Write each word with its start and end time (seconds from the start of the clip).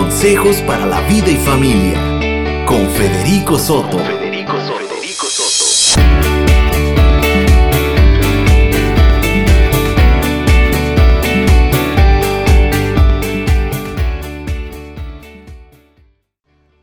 Consejos 0.00 0.62
para 0.62 0.86
la 0.86 1.02
vida 1.02 1.28
y 1.28 1.36
familia. 1.36 2.64
Con 2.64 2.88
Federico 2.88 3.58
Soto. 3.58 3.98
Federico 3.98 4.58
Soto. 4.58 4.84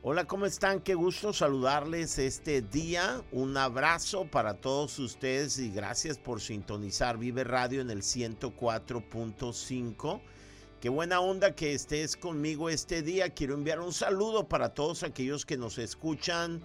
Hola, 0.03 0.25
¿cómo 0.25 0.45
están? 0.45 0.81
Qué 0.81 0.93
gusto 0.93 1.33
saludarles 1.33 2.19
este 2.19 2.61
día. 2.61 3.23
Un 3.31 3.57
abrazo 3.57 4.25
para 4.25 4.61
todos 4.61 4.99
ustedes 4.99 5.57
y 5.57 5.71
gracias 5.71 6.19
por 6.19 6.39
sintonizar 6.39 7.17
Vive 7.17 7.43
Radio 7.43 7.81
en 7.81 7.89
el 7.89 8.03
104.5. 8.03 10.21
Qué 10.79 10.89
buena 10.89 11.21
onda 11.21 11.55
que 11.55 11.73
estés 11.73 12.15
conmigo 12.15 12.69
este 12.69 13.01
día. 13.01 13.31
Quiero 13.31 13.55
enviar 13.55 13.79
un 13.79 13.91
saludo 13.91 14.47
para 14.47 14.75
todos 14.75 15.01
aquellos 15.01 15.43
que 15.43 15.57
nos 15.57 15.79
escuchan 15.79 16.61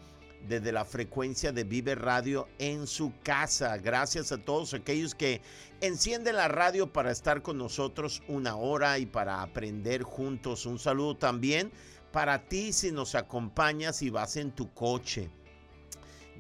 desde 0.47 0.71
la 0.71 0.85
frecuencia 0.85 1.51
de 1.51 1.65
Vive 1.65 1.95
Radio 1.95 2.47
en 2.59 2.87
su 2.87 3.15
casa. 3.23 3.79
Gracias 3.79 4.31
a 4.31 4.37
todos 4.37 4.75
aquellos 4.75 5.15
que 5.15 5.41
encienden 5.81 6.37
la 6.37 6.49
radio 6.49 6.93
para 6.93 7.11
estar 7.11 7.41
con 7.41 7.57
nosotros 7.57 8.23
una 8.29 8.55
hora 8.57 8.99
y 8.99 9.07
para 9.07 9.41
aprender 9.41 10.03
juntos. 10.03 10.67
Un 10.67 10.79
saludo 10.79 11.17
también 11.17 11.73
para 12.13 12.47
ti 12.47 12.75
si 12.75 12.93
nos 12.93 13.15
acompañas 13.15 14.03
y 14.03 14.11
vas 14.11 14.37
en 14.37 14.53
tu 14.53 14.71
coche. 14.75 15.31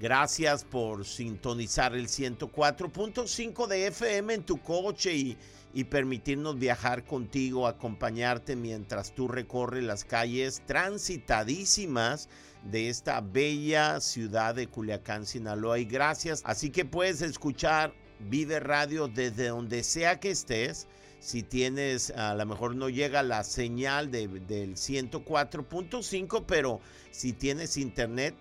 Gracias 0.02 0.65
por 0.65 1.05
sintonizar 1.05 1.95
el 1.95 2.09
104.5 2.09 3.69
de 3.69 3.87
FM 3.87 4.34
en 4.34 4.42
tu 4.42 4.61
coche 4.61 5.37
y 5.73 5.84
permitirnos 5.84 6.59
viajar 6.59 7.05
contigo, 7.05 7.69
acompañarte 7.69 8.56
mientras 8.56 9.14
tú 9.14 9.28
recorres 9.28 9.84
las 9.84 10.05
calles 10.05 10.61
transitadísimas 10.67 12.28
de 12.64 12.89
esta 12.89 13.20
bella 13.20 14.00
ciudad 14.00 14.56
de 14.56 14.67
Culiacán, 14.67 15.25
Sinaloa. 15.25 15.78
Y 15.78 15.84
gracias. 15.84 16.42
Así 16.45 16.70
que 16.70 16.84
puedes 16.84 17.23
escuchar 17.23 17.95
Vive 18.19 18.58
Radio 18.58 19.06
desde 19.06 19.50
donde 19.50 19.84
sea 19.84 20.19
que 20.19 20.33
estés. 20.33 20.89
Si 21.20 21.45
tienes, 21.45 22.11
a 22.11 22.34
lo 22.34 22.45
mejor 22.45 22.75
no 22.75 22.89
llega 22.89 23.23
la 23.23 23.45
señal 23.45 24.11
de, 24.11 24.27
del 24.27 24.75
104.5, 24.75 26.45
pero 26.45 26.80
si 27.12 27.33
tienes 27.33 27.77
internet, 27.77 28.34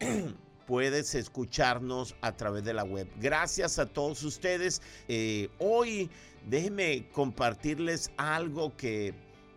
puedes 0.68 1.14
escucharnos 1.14 2.14
a 2.20 2.36
través 2.36 2.62
de 2.62 2.74
la 2.74 2.84
web. 2.84 3.08
Gracias 3.18 3.78
a 3.78 3.86
todos 3.86 4.22
ustedes. 4.22 4.82
Eh, 5.08 5.48
hoy 5.58 6.10
déjenme 6.46 7.08
compartirles 7.10 8.10
algo 8.18 8.76
que, 8.76 9.14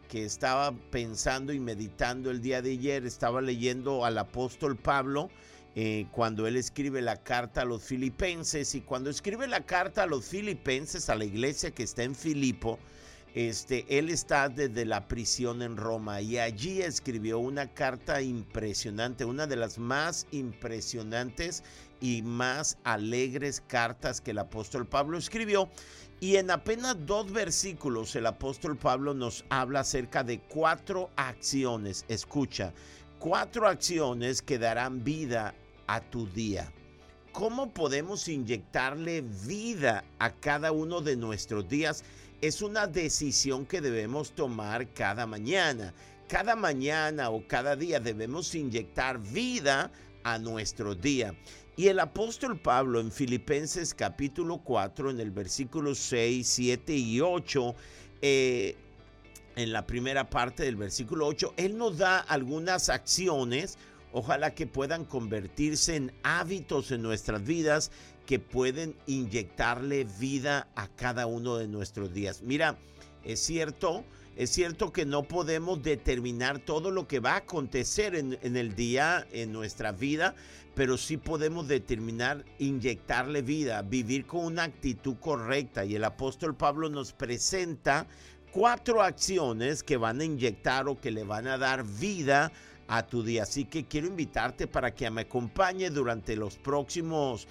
que 0.08 0.24
estaba 0.24 0.72
pensando 0.90 1.52
y 1.52 1.60
meditando 1.60 2.32
el 2.32 2.42
día 2.42 2.62
de 2.62 2.72
ayer. 2.72 3.06
Estaba 3.06 3.42
leyendo 3.42 4.06
al 4.06 4.18
apóstol 4.18 4.78
Pablo. 4.78 5.30
Eh, 5.76 6.08
cuando 6.12 6.48
él 6.48 6.56
escribe 6.56 7.02
la 7.02 7.18
carta 7.18 7.64
a 7.64 7.66
los 7.66 7.84
filipenses 7.84 8.74
y 8.74 8.80
cuando 8.80 9.10
escribe 9.10 9.48
la 9.48 9.66
carta 9.66 10.04
a 10.04 10.06
los 10.06 10.24
filipenses, 10.24 11.10
a 11.10 11.16
la 11.16 11.26
iglesia 11.26 11.72
que 11.72 11.84
está 11.84 12.04
en 12.04 12.16
Filipo, 12.16 12.80
este, 13.34 13.86
él 13.98 14.10
está 14.10 14.50
desde 14.50 14.84
la 14.86 15.08
prisión 15.08 15.62
en 15.62 15.78
Roma 15.78 16.22
y 16.22 16.38
allí 16.38 16.82
escribió 16.82 17.40
una 17.40 17.74
carta 17.74 18.22
impresionante, 18.22 19.24
una 19.24 19.48
de 19.48 19.56
las 19.56 19.78
más 19.78 20.28
impresionantes 20.32 21.64
y 22.02 22.24
más 22.24 22.78
alegres 22.84 23.64
cartas 23.68 24.20
que 24.20 24.32
el 24.32 24.40
apóstol 24.40 24.86
Pablo 24.86 25.18
escribió. 25.18 25.70
Y 26.20 26.36
en 26.36 26.52
apenas 26.52 26.98
dos 27.06 27.32
versículos 27.32 28.16
el 28.16 28.26
apóstol 28.26 28.78
Pablo 28.78 29.14
nos 29.14 29.46
habla 29.50 29.80
acerca 29.80 30.24
de 30.24 30.40
cuatro 30.40 31.10
acciones. 31.16 32.06
Escucha, 32.10 32.74
cuatro 33.18 33.68
acciones 33.68 34.42
que 34.42 34.60
darán 34.60 35.04
vida 35.04 35.56
a 35.88 36.02
tu 36.02 36.28
día. 36.28 36.72
¿Cómo 37.32 37.74
podemos 37.74 38.28
inyectarle 38.28 39.22
vida 39.22 40.04
a 40.20 40.32
cada 40.32 40.74
uno 40.74 41.00
de 41.00 41.16
nuestros 41.16 41.68
días? 41.70 42.04
Es 42.42 42.64
una 42.64 42.88
decisión 42.88 43.66
que 43.66 43.82
debemos 43.82 44.32
tomar 44.32 44.90
cada 44.94 45.28
mañana. 45.28 45.94
Cada 46.28 46.56
mañana 46.56 47.30
o 47.30 47.46
cada 47.48 47.76
día 47.76 48.00
debemos 48.00 48.56
inyectar 48.56 49.20
vida 49.20 49.92
a 50.24 50.40
nuestro 50.40 50.96
día. 50.96 51.36
Y 51.78 51.88
el 51.88 52.00
apóstol 52.00 52.60
Pablo 52.60 53.00
en 53.00 53.12
Filipenses 53.12 53.94
capítulo 53.94 54.58
4, 54.58 55.12
en 55.12 55.20
el 55.20 55.32
versículo 55.32 55.94
6, 55.94 56.48
7 56.48 56.96
y 56.96 57.22
8, 57.22 57.76
eh, 58.22 58.76
en 59.56 59.72
la 59.72 59.86
primera 59.86 60.30
parte 60.30 60.64
del 60.64 60.76
versículo 60.76 61.28
8, 61.28 61.54
él 61.58 61.78
nos 61.78 61.98
da 61.98 62.20
algunas 62.20 62.90
acciones, 62.90 63.78
ojalá 64.14 64.56
que 64.56 64.68
puedan 64.68 65.06
convertirse 65.06 65.96
en 65.96 66.12
hábitos 66.24 66.92
en 66.92 67.04
nuestras 67.04 67.44
vidas 67.44 67.92
que 68.26 68.40
pueden 68.40 68.96
inyectarle 69.08 70.06
vida 70.20 70.68
a 70.76 70.88
cada 70.88 71.26
uno 71.26 71.58
de 71.58 71.68
nuestros 71.68 72.14
días. 72.14 72.42
Mira, 72.42 72.78
es 73.24 73.40
cierto, 73.40 74.04
es 74.36 74.50
cierto 74.50 74.92
que 74.92 75.06
no 75.06 75.24
podemos 75.24 75.84
determinar 75.84 76.60
todo 76.60 76.92
lo 76.92 77.08
que 77.08 77.20
va 77.20 77.34
a 77.34 77.38
acontecer 77.38 78.16
en, 78.16 78.38
el 78.58 78.76
día, 78.76 79.28
en 79.32 79.52
nuestra 79.52 79.92
vida, 79.92 80.36
pero 80.74 80.98
sí 80.98 81.18
podemos 81.18 81.68
determinar 81.68 82.46
inyectarle 82.58 83.42
vida, 83.42 83.82
vivir 83.82 84.26
con 84.26 84.46
una 84.46 84.64
actitud 84.64 85.16
correcta. 85.20 85.84
Y 85.86 85.96
el 85.96 86.04
apóstol 86.04 86.56
Pablo 86.56 86.90
nos 86.90 87.12
presenta 87.12 88.08
cuatro 88.52 89.02
acciones 89.02 89.84
que 89.84 89.98
van 89.98 90.22
a 90.22 90.26
inyectar 90.26 90.88
o 90.88 91.00
que 91.00 91.12
le 91.12 91.24
van 91.24 91.48
a 91.48 91.58
dar 91.58 91.84
vida 91.86 92.52
a 92.92 93.08
tu 93.08 93.24
día. 93.24 93.44
Así 93.44 93.64
que 93.64 93.86
quiero 93.86 94.08
invitarte 94.08 94.68
para 94.68 94.94
que 94.94 95.10
me 95.10 95.22
acompañe 95.22 95.90
durante 95.90 96.36
los 96.36 96.58
próximos 96.58 97.48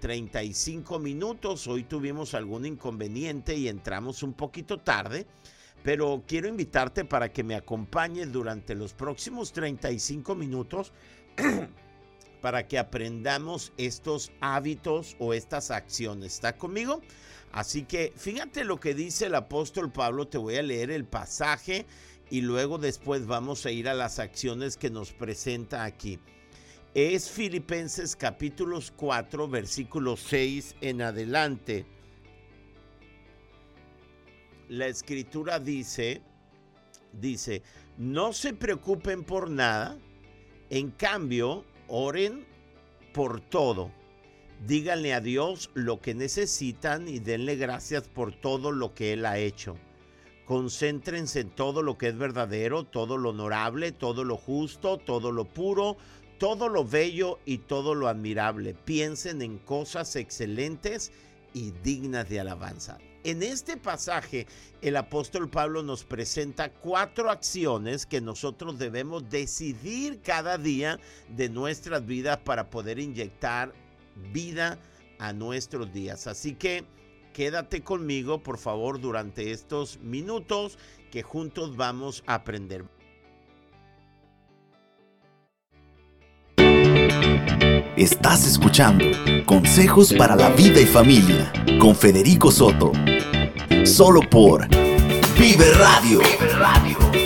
35 0.00 0.98
minutos. 0.98 1.66
Hoy 1.66 1.84
tuvimos 1.84 2.32
algún 2.32 2.64
inconveniente 2.64 3.54
y 3.54 3.68
entramos 3.68 4.22
un 4.22 4.32
poquito 4.32 4.78
tarde, 4.78 5.26
pero 5.82 6.22
quiero 6.26 6.48
invitarte 6.48 7.04
para 7.04 7.30
que 7.30 7.44
me 7.44 7.54
acompañe 7.54 8.24
durante 8.24 8.74
los 8.74 8.94
próximos 8.94 9.52
35 9.52 10.34
minutos 10.34 10.94
para 12.40 12.66
que 12.66 12.78
aprendamos 12.78 13.74
estos 13.76 14.32
hábitos 14.40 15.16
o 15.18 15.34
estas 15.34 15.70
acciones. 15.70 16.32
¿Está 16.32 16.56
conmigo? 16.56 17.02
Así 17.52 17.82
que 17.82 18.14
fíjate 18.16 18.64
lo 18.64 18.80
que 18.80 18.94
dice 18.94 19.26
el 19.26 19.34
apóstol 19.34 19.92
Pablo, 19.92 20.26
te 20.26 20.38
voy 20.38 20.56
a 20.56 20.62
leer 20.62 20.90
el 20.90 21.04
pasaje 21.04 21.84
y 22.32 22.40
luego 22.40 22.78
después 22.78 23.26
vamos 23.26 23.64
a 23.66 23.70
ir 23.70 23.88
a 23.88 23.94
las 23.94 24.18
acciones 24.18 24.76
que 24.76 24.90
nos 24.90 25.12
presenta 25.12 25.84
aquí 25.84 26.18
es 26.94 27.30
Filipenses 27.30 28.14
capítulos 28.16 28.92
4, 28.94 29.48
versículo 29.48 30.16
6 30.16 30.76
en 30.82 31.00
adelante. 31.00 31.86
La 34.68 34.88
escritura 34.88 35.58
dice, 35.58 36.20
dice, 37.12 37.62
no 37.96 38.34
se 38.34 38.52
preocupen 38.52 39.24
por 39.24 39.48
nada, 39.48 39.98
en 40.68 40.90
cambio, 40.90 41.64
oren 41.88 42.46
por 43.14 43.40
todo. 43.40 43.90
Díganle 44.66 45.14
a 45.14 45.20
Dios 45.20 45.70
lo 45.72 46.00
que 46.00 46.14
necesitan 46.14 47.08
y 47.08 47.20
denle 47.20 47.56
gracias 47.56 48.06
por 48.06 48.34
todo 48.34 48.70
lo 48.70 48.94
que 48.94 49.14
Él 49.14 49.24
ha 49.24 49.38
hecho. 49.38 49.76
Concéntrense 50.52 51.40
en 51.40 51.48
todo 51.48 51.82
lo 51.82 51.96
que 51.96 52.08
es 52.08 52.18
verdadero, 52.18 52.84
todo 52.84 53.16
lo 53.16 53.30
honorable, 53.30 53.90
todo 53.90 54.22
lo 54.22 54.36
justo, 54.36 54.98
todo 54.98 55.32
lo 55.32 55.46
puro, 55.46 55.96
todo 56.38 56.68
lo 56.68 56.84
bello 56.84 57.38
y 57.46 57.56
todo 57.56 57.94
lo 57.94 58.06
admirable. 58.06 58.74
Piensen 58.74 59.40
en 59.40 59.56
cosas 59.56 60.14
excelentes 60.14 61.10
y 61.54 61.70
dignas 61.82 62.28
de 62.28 62.40
alabanza. 62.40 62.98
En 63.24 63.42
este 63.42 63.78
pasaje, 63.78 64.46
el 64.82 64.98
apóstol 64.98 65.48
Pablo 65.48 65.82
nos 65.82 66.04
presenta 66.04 66.70
cuatro 66.70 67.30
acciones 67.30 68.04
que 68.04 68.20
nosotros 68.20 68.78
debemos 68.78 69.30
decidir 69.30 70.20
cada 70.20 70.58
día 70.58 71.00
de 71.34 71.48
nuestras 71.48 72.04
vidas 72.04 72.36
para 72.44 72.68
poder 72.68 72.98
inyectar 72.98 73.72
vida 74.34 74.78
a 75.18 75.32
nuestros 75.32 75.90
días. 75.94 76.26
Así 76.26 76.54
que 76.54 76.84
quédate 77.32 77.82
conmigo, 77.82 78.42
por 78.42 78.58
favor, 78.58 79.00
durante 79.00 79.50
estos 79.50 79.98
minutos 80.00 80.78
que 81.10 81.22
juntos 81.22 81.76
vamos 81.76 82.22
a 82.26 82.34
aprender. 82.34 82.84
Estás 87.96 88.46
escuchando 88.46 89.04
Consejos 89.46 90.12
para 90.14 90.34
la 90.34 90.48
Vida 90.50 90.80
y 90.80 90.86
Familia 90.86 91.52
con 91.78 91.94
Federico 91.94 92.50
Soto. 92.50 92.92
Solo 93.84 94.22
por 94.28 94.66
Vive 95.38 95.70
Radio. 95.74 96.20
Vive 96.20 96.52
Radio. 96.54 97.21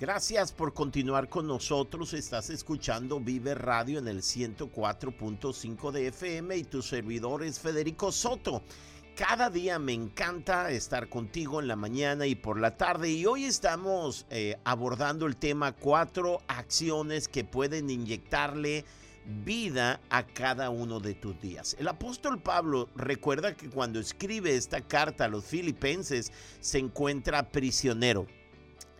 Gracias 0.00 0.50
por 0.50 0.72
continuar 0.72 1.28
con 1.28 1.46
nosotros. 1.46 2.14
Estás 2.14 2.48
escuchando 2.48 3.20
Vive 3.20 3.54
Radio 3.54 3.98
en 3.98 4.08
el 4.08 4.22
104.5 4.22 5.90
de 5.90 6.06
FM 6.06 6.56
y 6.56 6.64
tu 6.64 6.80
servidor 6.80 7.44
es 7.44 7.60
Federico 7.60 8.10
Soto. 8.10 8.62
Cada 9.14 9.50
día 9.50 9.78
me 9.78 9.92
encanta 9.92 10.70
estar 10.70 11.10
contigo 11.10 11.60
en 11.60 11.68
la 11.68 11.76
mañana 11.76 12.26
y 12.26 12.34
por 12.34 12.58
la 12.58 12.78
tarde 12.78 13.10
y 13.10 13.26
hoy 13.26 13.44
estamos 13.44 14.24
eh, 14.30 14.56
abordando 14.64 15.26
el 15.26 15.36
tema 15.36 15.72
cuatro 15.72 16.40
acciones 16.48 17.28
que 17.28 17.44
pueden 17.44 17.90
inyectarle 17.90 18.86
vida 19.44 20.00
a 20.08 20.24
cada 20.24 20.70
uno 20.70 21.00
de 21.00 21.12
tus 21.12 21.38
días. 21.42 21.76
El 21.78 21.88
apóstol 21.88 22.40
Pablo 22.40 22.88
recuerda 22.96 23.54
que 23.54 23.68
cuando 23.68 24.00
escribe 24.00 24.56
esta 24.56 24.80
carta 24.80 25.26
a 25.26 25.28
los 25.28 25.44
filipenses 25.44 26.32
se 26.60 26.78
encuentra 26.78 27.50
prisionero 27.50 28.26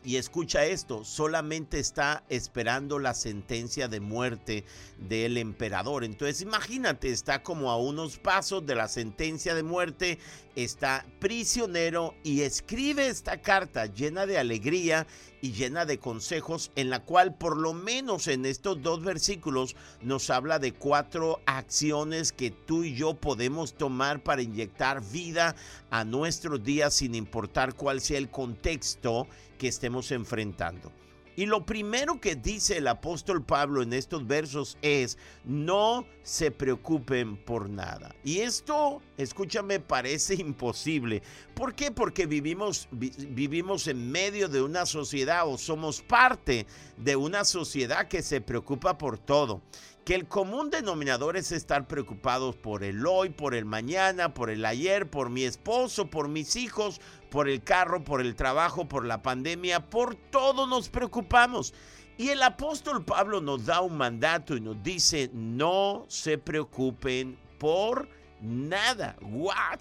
y 0.04 0.16
escucha 0.16 0.64
esto, 0.64 1.04
solamente 1.04 1.78
está 1.78 2.24
esperando 2.28 2.98
la 2.98 3.14
sentencia 3.14 3.88
de 3.88 4.00
muerte 4.00 4.64
del 4.98 5.36
emperador. 5.36 6.04
Entonces 6.04 6.40
imagínate, 6.42 7.10
está 7.10 7.42
como 7.42 7.70
a 7.70 7.76
unos 7.76 8.18
pasos 8.18 8.64
de 8.64 8.74
la 8.74 8.88
sentencia 8.88 9.54
de 9.54 9.62
muerte, 9.62 10.18
está 10.56 11.04
prisionero 11.18 12.14
y 12.22 12.42
escribe 12.42 13.08
esta 13.08 13.40
carta 13.40 13.86
llena 13.86 14.26
de 14.26 14.38
alegría 14.38 15.06
y 15.40 15.52
llena 15.52 15.84
de 15.84 15.98
consejos 15.98 16.70
en 16.76 16.90
la 16.90 17.00
cual 17.00 17.34
por 17.34 17.56
lo 17.56 17.72
menos 17.72 18.28
en 18.28 18.46
estos 18.46 18.82
dos 18.82 19.02
versículos 19.02 19.76
nos 20.02 20.30
habla 20.30 20.58
de 20.58 20.72
cuatro 20.72 21.40
acciones 21.46 22.32
que 22.32 22.50
tú 22.50 22.84
y 22.84 22.94
yo 22.94 23.14
podemos 23.14 23.74
tomar 23.74 24.22
para 24.22 24.42
inyectar 24.42 25.02
vida 25.10 25.54
a 25.90 26.04
nuestros 26.04 26.62
días 26.62 26.94
sin 26.94 27.14
importar 27.14 27.74
cuál 27.74 28.00
sea 28.00 28.18
el 28.18 28.30
contexto 28.30 29.26
que 29.58 29.68
estemos 29.68 30.10
enfrentando. 30.12 30.99
Y 31.36 31.46
lo 31.46 31.64
primero 31.64 32.20
que 32.20 32.34
dice 32.34 32.78
el 32.78 32.88
apóstol 32.88 33.44
Pablo 33.44 33.82
en 33.82 33.92
estos 33.92 34.26
versos 34.26 34.76
es, 34.82 35.16
no 35.44 36.04
se 36.22 36.50
preocupen 36.50 37.36
por 37.36 37.70
nada. 37.70 38.14
Y 38.24 38.40
esto, 38.40 39.00
escúchame, 39.16 39.80
parece 39.80 40.34
imposible. 40.34 41.22
¿Por 41.54 41.74
qué? 41.74 41.90
Porque 41.90 42.26
vivimos, 42.26 42.88
vivimos 42.90 43.86
en 43.86 44.10
medio 44.10 44.48
de 44.48 44.62
una 44.62 44.86
sociedad 44.86 45.48
o 45.48 45.56
somos 45.56 46.02
parte 46.02 46.66
de 46.96 47.16
una 47.16 47.44
sociedad 47.44 48.08
que 48.08 48.22
se 48.22 48.40
preocupa 48.40 48.98
por 48.98 49.18
todo 49.18 49.62
que 50.10 50.16
el 50.16 50.26
común 50.26 50.70
denominador 50.70 51.36
es 51.36 51.52
estar 51.52 51.86
preocupados 51.86 52.56
por 52.56 52.82
el 52.82 53.06
hoy, 53.06 53.30
por 53.30 53.54
el 53.54 53.64
mañana, 53.64 54.34
por 54.34 54.50
el 54.50 54.64
ayer, 54.64 55.08
por 55.08 55.30
mi 55.30 55.44
esposo, 55.44 56.10
por 56.10 56.26
mis 56.26 56.56
hijos, 56.56 57.00
por 57.30 57.48
el 57.48 57.62
carro, 57.62 58.02
por 58.02 58.20
el 58.20 58.34
trabajo, 58.34 58.88
por 58.88 59.06
la 59.06 59.22
pandemia, 59.22 59.88
por 59.88 60.16
todo 60.16 60.66
nos 60.66 60.88
preocupamos. 60.88 61.74
Y 62.18 62.30
el 62.30 62.42
apóstol 62.42 63.04
Pablo 63.04 63.40
nos 63.40 63.66
da 63.66 63.82
un 63.82 63.96
mandato 63.96 64.56
y 64.56 64.60
nos 64.60 64.82
dice, 64.82 65.30
no 65.32 66.06
se 66.08 66.38
preocupen 66.38 67.38
por 67.60 68.08
nada. 68.40 69.14
What? 69.22 69.78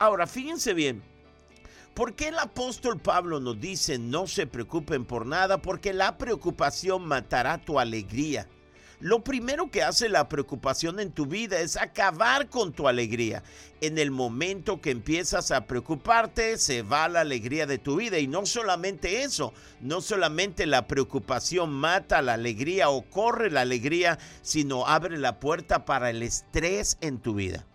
Ahora, 0.00 0.26
fíjense 0.26 0.74
bien. 0.74 1.04
¿Por 1.94 2.16
qué 2.16 2.30
el 2.30 2.38
apóstol 2.40 2.98
Pablo 2.98 3.38
nos 3.38 3.60
dice 3.60 3.96
no 3.96 4.26
se 4.26 4.48
preocupen 4.48 5.04
por 5.04 5.24
nada? 5.24 5.62
Porque 5.62 5.92
la 5.92 6.18
preocupación 6.18 7.06
matará 7.06 7.58
tu 7.58 7.78
alegría. 7.78 8.48
Lo 9.02 9.24
primero 9.24 9.68
que 9.68 9.82
hace 9.82 10.08
la 10.08 10.28
preocupación 10.28 11.00
en 11.00 11.10
tu 11.10 11.26
vida 11.26 11.58
es 11.58 11.76
acabar 11.76 12.48
con 12.48 12.72
tu 12.72 12.86
alegría. 12.86 13.42
En 13.80 13.98
el 13.98 14.12
momento 14.12 14.80
que 14.80 14.92
empiezas 14.92 15.50
a 15.50 15.66
preocuparte, 15.66 16.56
se 16.56 16.82
va 16.82 17.08
la 17.08 17.22
alegría 17.22 17.66
de 17.66 17.78
tu 17.78 17.96
vida. 17.96 18.20
Y 18.20 18.28
no 18.28 18.46
solamente 18.46 19.24
eso, 19.24 19.54
no 19.80 20.02
solamente 20.02 20.66
la 20.66 20.86
preocupación 20.86 21.72
mata 21.72 22.22
la 22.22 22.34
alegría 22.34 22.90
o 22.90 23.02
corre 23.02 23.50
la 23.50 23.62
alegría, 23.62 24.20
sino 24.40 24.86
abre 24.86 25.18
la 25.18 25.40
puerta 25.40 25.84
para 25.84 26.08
el 26.08 26.22
estrés 26.22 26.96
en 27.00 27.18
tu 27.18 27.34
vida. 27.34 27.66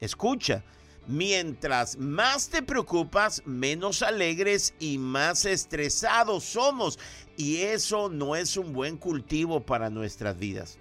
Escucha, 0.00 0.64
Mientras 1.06 1.96
más 1.98 2.48
te 2.48 2.62
preocupas, 2.62 3.42
menos 3.44 4.02
alegres 4.02 4.74
y 4.78 4.98
más 4.98 5.44
estresados 5.44 6.44
somos. 6.44 6.98
Y 7.36 7.62
eso 7.62 8.08
no 8.08 8.36
es 8.36 8.56
un 8.56 8.72
buen 8.72 8.96
cultivo 8.96 9.60
para 9.60 9.90
nuestras 9.90 10.38
vidas. 10.38 10.78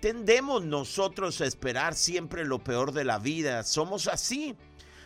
Tendemos 0.00 0.64
nosotros 0.64 1.40
a 1.42 1.46
esperar 1.46 1.94
siempre 1.94 2.46
lo 2.46 2.58
peor 2.64 2.92
de 2.92 3.04
la 3.04 3.18
vida. 3.18 3.62
Somos 3.62 4.08
así. 4.08 4.56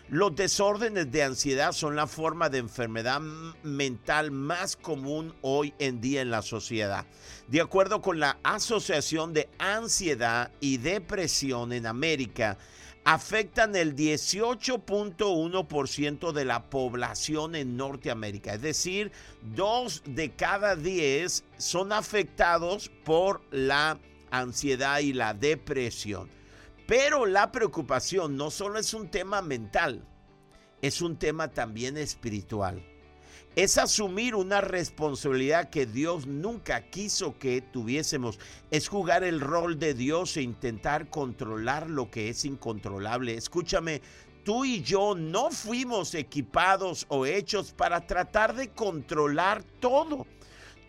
Los 0.08 0.36
desórdenes 0.36 1.10
de 1.10 1.22
ansiedad 1.22 1.72
son 1.72 1.96
la 1.96 2.06
forma 2.06 2.50
de 2.50 2.58
enfermedad 2.58 3.20
mental 3.62 4.30
más 4.30 4.76
común 4.76 5.34
hoy 5.40 5.72
en 5.78 6.00
día 6.02 6.20
en 6.20 6.30
la 6.30 6.42
sociedad. 6.42 7.06
De 7.48 7.62
acuerdo 7.62 8.02
con 8.02 8.20
la 8.20 8.38
Asociación 8.42 9.32
de 9.32 9.48
Ansiedad 9.58 10.52
y 10.60 10.76
Depresión 10.76 11.72
en 11.72 11.86
América, 11.86 12.58
afectan 13.04 13.76
el 13.76 13.94
18.1% 13.94 16.32
de 16.32 16.44
la 16.44 16.68
población 16.70 17.54
en 17.54 17.76
Norteamérica. 17.76 18.54
Es 18.54 18.62
decir, 18.62 19.12
dos 19.42 20.02
de 20.06 20.32
cada 20.32 20.74
diez 20.76 21.44
son 21.58 21.92
afectados 21.92 22.90
por 23.04 23.42
la 23.50 23.98
ansiedad 24.30 25.00
y 25.00 25.12
la 25.12 25.34
depresión. 25.34 26.30
Pero 26.86 27.26
la 27.26 27.52
preocupación 27.52 28.36
no 28.36 28.50
solo 28.50 28.78
es 28.78 28.94
un 28.94 29.08
tema 29.08 29.42
mental, 29.42 30.06
es 30.82 31.02
un 31.02 31.16
tema 31.16 31.48
también 31.48 31.96
espiritual 31.96 32.84
es 33.56 33.78
asumir 33.78 34.34
una 34.34 34.60
responsabilidad 34.60 35.70
que 35.70 35.86
Dios 35.86 36.26
nunca 36.26 36.82
quiso 36.90 37.38
que 37.38 37.60
tuviésemos. 37.60 38.40
Es 38.70 38.88
jugar 38.88 39.22
el 39.22 39.40
rol 39.40 39.78
de 39.78 39.94
Dios 39.94 40.36
e 40.36 40.42
intentar 40.42 41.08
controlar 41.08 41.88
lo 41.88 42.10
que 42.10 42.28
es 42.28 42.44
incontrolable. 42.44 43.36
Escúchame, 43.36 44.02
tú 44.44 44.64
y 44.64 44.82
yo 44.82 45.14
no 45.14 45.50
fuimos 45.50 46.14
equipados 46.14 47.06
o 47.08 47.26
hechos 47.26 47.72
para 47.72 48.06
tratar 48.06 48.56
de 48.56 48.70
controlar 48.70 49.62
todo. 49.78 50.26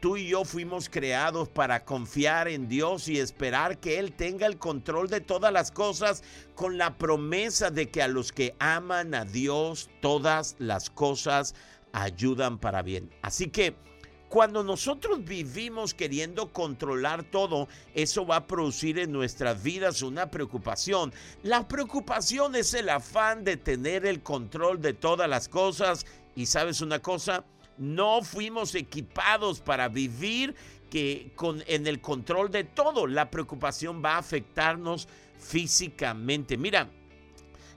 Tú 0.01 0.17
y 0.17 0.27
yo 0.27 0.43
fuimos 0.43 0.89
creados 0.89 1.49
para 1.49 1.83
confiar 1.83 2.47
en 2.47 2.67
Dios 2.67 3.07
y 3.07 3.19
esperar 3.19 3.79
que 3.79 3.97
Él 3.97 4.13
tenga 4.13 4.45
el 4.45 4.57
control 4.57 5.07
de 5.07 5.21
todas 5.21 5.51
las 5.51 5.71
cosas 5.71 6.23
con 6.53 6.77
la 6.77 6.97
promesa 6.97 7.71
de 7.71 7.89
que 7.89 8.03
a 8.03 8.07
los 8.07 8.31
que 8.31 8.55
aman 8.59 9.15
a 9.15 9.25
Dios 9.25 9.89
todas 10.01 10.55
las 10.59 10.89
cosas 10.89 11.55
ayudan 11.95 12.59
para 12.59 12.81
bien. 12.81 13.09
Así 13.21 13.47
que 13.47 13.75
cuando 14.27 14.63
nosotros 14.63 15.23
vivimos 15.23 15.93
queriendo 15.93 16.51
controlar 16.51 17.23
todo, 17.23 17.69
eso 17.93 18.25
va 18.25 18.37
a 18.37 18.47
producir 18.47 18.99
en 18.99 19.11
nuestras 19.11 19.63
vidas 19.63 20.01
una 20.01 20.29
preocupación. 20.29 21.13
La 21.43 21.67
preocupación 21.67 22.55
es 22.55 22.73
el 22.73 22.89
afán 22.89 23.43
de 23.45 23.55
tener 23.55 24.05
el 24.05 24.21
control 24.21 24.81
de 24.81 24.93
todas 24.93 25.29
las 25.29 25.47
cosas. 25.47 26.05
Y 26.35 26.47
sabes 26.47 26.81
una 26.81 26.99
cosa, 26.99 27.45
no 27.77 28.21
fuimos 28.23 28.75
equipados 28.75 29.61
para 29.61 29.87
vivir 29.87 30.53
que 30.89 31.31
con, 31.35 31.63
en 31.67 31.87
el 31.87 32.01
control 32.01 32.51
de 32.51 32.65
todo. 32.65 33.07
La 33.07 33.31
preocupación 33.31 34.03
va 34.03 34.15
a 34.15 34.19
afectarnos 34.19 35.07
físicamente. 35.39 36.57
Mira, 36.57 36.89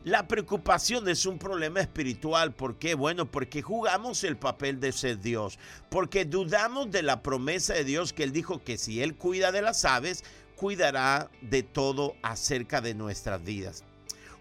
la 0.08 0.26
preocupación 0.26 1.06
es 1.08 1.26
un 1.26 1.38
problema 1.38 1.80
espiritual. 1.80 2.54
¿Por 2.54 2.78
qué? 2.78 2.94
Bueno, 2.94 3.30
porque 3.30 3.60
jugamos 3.60 4.24
el 4.24 4.38
papel 4.38 4.80
de 4.80 4.92
ser 4.92 5.20
Dios. 5.20 5.58
Porque 5.90 6.24
dudamos 6.24 6.90
de 6.90 7.02
la 7.02 7.22
promesa 7.22 7.74
de 7.74 7.84
Dios 7.84 8.14
que 8.14 8.24
Él 8.24 8.32
dijo 8.32 8.62
que 8.64 8.78
si 8.78 9.02
Él 9.02 9.16
cuida 9.16 9.52
de 9.52 9.60
las 9.60 9.84
aves, 9.84 10.24
cuidará 10.56 11.30
de 11.42 11.62
todo 11.62 12.14
acerca 12.22 12.80
de 12.80 12.94
nuestras 12.94 13.44
vidas. 13.44 13.84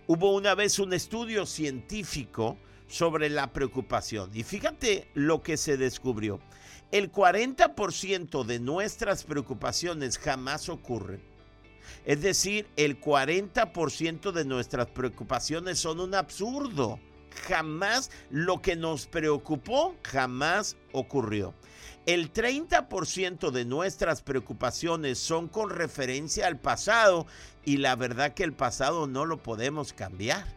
Hubo 0.07 0.33
una 0.33 0.55
vez 0.55 0.79
un 0.79 0.93
estudio 0.93 1.45
científico 1.45 2.57
sobre 2.87 3.29
la 3.29 3.51
preocupación 3.51 4.31
y 4.33 4.43
fíjate 4.43 5.09
lo 5.15 5.43
que 5.43 5.57
se 5.57 5.75
descubrió. 5.75 6.39
El 6.91 7.11
40% 7.11 8.45
de 8.45 8.59
nuestras 8.59 9.25
preocupaciones 9.25 10.17
jamás 10.17 10.69
ocurren 10.69 11.21
es 12.05 12.21
decir, 12.21 12.67
el 12.75 12.99
40% 12.99 14.31
de 14.31 14.45
nuestras 14.45 14.87
preocupaciones 14.87 15.79
son 15.79 15.99
un 15.99 16.15
absurdo. 16.15 16.99
Jamás 17.47 18.09
lo 18.31 18.61
que 18.61 18.75
nos 18.75 19.05
preocupó, 19.05 19.95
jamás 20.03 20.75
ocurrió. 20.91 21.53
El 22.07 22.31
30% 22.33 23.51
de 23.51 23.65
nuestras 23.65 24.21
preocupaciones 24.21 25.19
son 25.19 25.47
con 25.47 25.69
referencia 25.69 26.47
al 26.47 26.59
pasado 26.59 27.27
y 27.65 27.77
la 27.77 27.95
verdad 27.95 28.33
que 28.33 28.43
el 28.43 28.53
pasado 28.53 29.07
no 29.07 29.25
lo 29.25 29.43
podemos 29.43 29.93
cambiar 29.93 30.56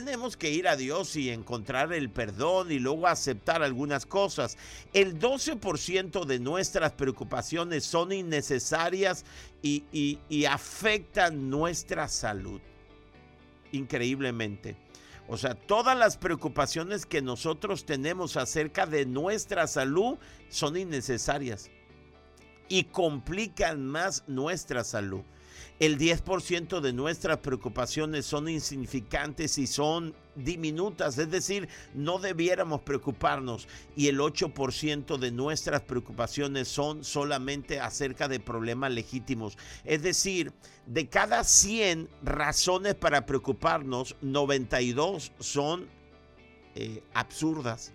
tenemos 0.00 0.36
que 0.36 0.50
ir 0.50 0.66
a 0.66 0.74
Dios 0.74 1.14
y 1.14 1.30
encontrar 1.30 1.92
el 1.92 2.10
perdón 2.10 2.72
y 2.72 2.80
luego 2.80 3.06
aceptar 3.06 3.62
algunas 3.62 4.06
cosas. 4.06 4.58
El 4.92 5.20
12% 5.20 6.24
de 6.24 6.40
nuestras 6.40 6.90
preocupaciones 6.94 7.84
son 7.84 8.10
innecesarias 8.10 9.24
y, 9.62 10.46
afectan 10.50 11.48
nuestra 11.48 12.08
salud. 12.08 12.60
Increíblemente. 13.70 14.76
O 15.28 15.36
sea, 15.36 15.54
todas 15.54 15.96
las 15.96 16.16
preocupaciones 16.16 17.06
que 17.06 17.22
nosotros 17.22 17.86
tenemos 17.86 18.36
acerca 18.36 18.86
de 18.86 19.06
nuestra 19.06 19.68
salud 19.68 20.18
son 20.48 20.76
innecesarias 20.76 21.70
y 22.68 22.82
complican 22.82 23.86
más 23.86 24.24
nuestra 24.26 24.82
salud. 24.82 25.22
El 25.80 25.98
10% 25.98 26.80
de 26.80 26.92
nuestras 26.92 27.38
preocupaciones 27.38 28.26
son 28.26 28.48
insignificantes 28.48 29.58
y 29.58 29.66
son 29.66 30.14
diminutas, 30.36 31.18
es 31.18 31.30
decir, 31.30 31.68
no 31.94 32.18
debiéramos 32.18 32.82
preocuparnos. 32.82 33.66
Y 33.96 34.06
el 34.06 34.20
8% 34.20 35.18
de 35.18 35.32
nuestras 35.32 35.82
preocupaciones 35.82 36.68
son 36.68 37.02
solamente 37.02 37.80
acerca 37.80 38.28
de 38.28 38.38
problemas 38.38 38.92
legítimos. 38.92 39.58
Es 39.84 40.02
decir, 40.02 40.52
de 40.86 41.08
cada 41.08 41.42
100 41.42 42.08
razones 42.22 42.94
para 42.94 43.26
preocuparnos, 43.26 44.14
92 44.20 45.32
son 45.40 45.88
eh, 46.76 47.02
absurdas. 47.14 47.92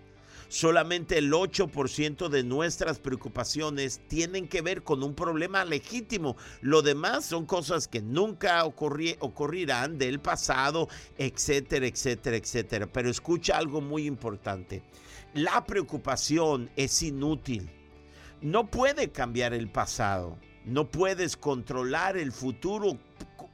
Solamente 0.50 1.16
el 1.16 1.30
8% 1.30 2.28
de 2.28 2.42
nuestras 2.42 2.98
preocupaciones 2.98 4.00
tienen 4.08 4.48
que 4.48 4.62
ver 4.62 4.82
con 4.82 5.04
un 5.04 5.14
problema 5.14 5.64
legítimo. 5.64 6.36
Lo 6.60 6.82
demás 6.82 7.24
son 7.24 7.46
cosas 7.46 7.86
que 7.86 8.02
nunca 8.02 8.64
ocurrirán 8.64 9.96
del 9.96 10.18
pasado, 10.18 10.88
etcétera, 11.16 11.86
etcétera, 11.86 12.36
etcétera. 12.36 12.88
Pero 12.92 13.08
escucha 13.08 13.58
algo 13.58 13.80
muy 13.80 14.06
importante. 14.06 14.82
La 15.34 15.64
preocupación 15.64 16.68
es 16.74 17.00
inútil. 17.00 17.70
No 18.42 18.68
puede 18.68 19.12
cambiar 19.12 19.54
el 19.54 19.70
pasado. 19.70 20.36
No 20.64 20.90
puedes 20.90 21.36
controlar 21.36 22.16
el 22.16 22.32
futuro 22.32 22.98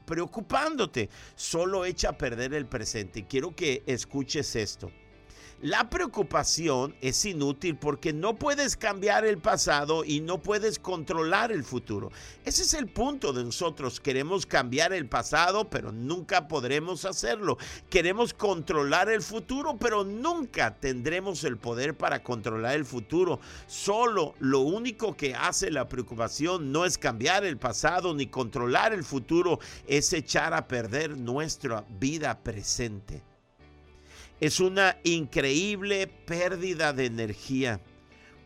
preocupándote. 0.07 1.11
Solo 1.35 1.85
echa 1.85 2.09
a 2.09 2.17
perder 2.17 2.55
el 2.55 2.65
presente. 2.65 3.27
Quiero 3.27 3.55
que 3.55 3.83
escuches 3.85 4.57
esto. 4.57 4.91
La 5.63 5.89
preocupación 5.89 6.95
es 7.01 7.25
inútil 7.25 7.77
porque 7.77 8.13
no 8.13 8.37
puedes 8.37 8.77
cambiar 8.77 9.25
el 9.25 9.39
pasado 9.39 10.05
y 10.05 10.21
no 10.21 10.37
puedes 10.37 10.79
controlar 10.79 11.51
el 11.51 11.65
futuro. 11.65 12.13
Ese 12.45 12.63
es 12.63 12.75
el 12.75 12.89
punto 12.89 13.33
de 13.33 13.43
nosotros. 13.43 13.99
Queremos 13.99 14.45
cambiar 14.45 14.93
el 14.93 15.09
pasado, 15.09 15.71
pero 15.71 15.93
nunca 15.93 16.47
podremos 16.47 17.07
hacerlo. 17.07 17.57
Queremos 17.89 18.35
controlar 18.35 19.09
el 19.09 19.23
futuro, 19.23 19.79
pero 19.79 20.05
nunca 20.05 20.75
tendremos 20.75 21.43
el 21.45 21.57
poder 21.57 21.97
para 21.97 22.23
controlar 22.23 22.75
el 22.75 22.85
futuro. 22.85 23.41
Solo 23.67 24.35
lo 24.41 24.61
único 24.61 25.17
que 25.17 25.35
hace 25.35 25.71
la 25.71 25.89
preocupación 25.89 26.71
no 26.71 26.85
es 26.85 26.99
cambiar 26.99 27.47
el 27.47 27.57
pasado 27.57 28.13
ni 28.13 28.27
controlar 28.27 28.93
el 28.93 29.05
futuro, 29.05 29.59
es 29.87 30.13
echar 30.13 30.53
a 30.53 30.69
perder 30.69 31.17
nuestra 31.17 31.83
vida 31.99 32.39
presente. 32.43 33.36
Es 34.39 34.61
una 34.61 34.99
increíble 35.03 36.07
pérdida 36.07 36.93
de 36.93 37.07
energía. 37.07 37.81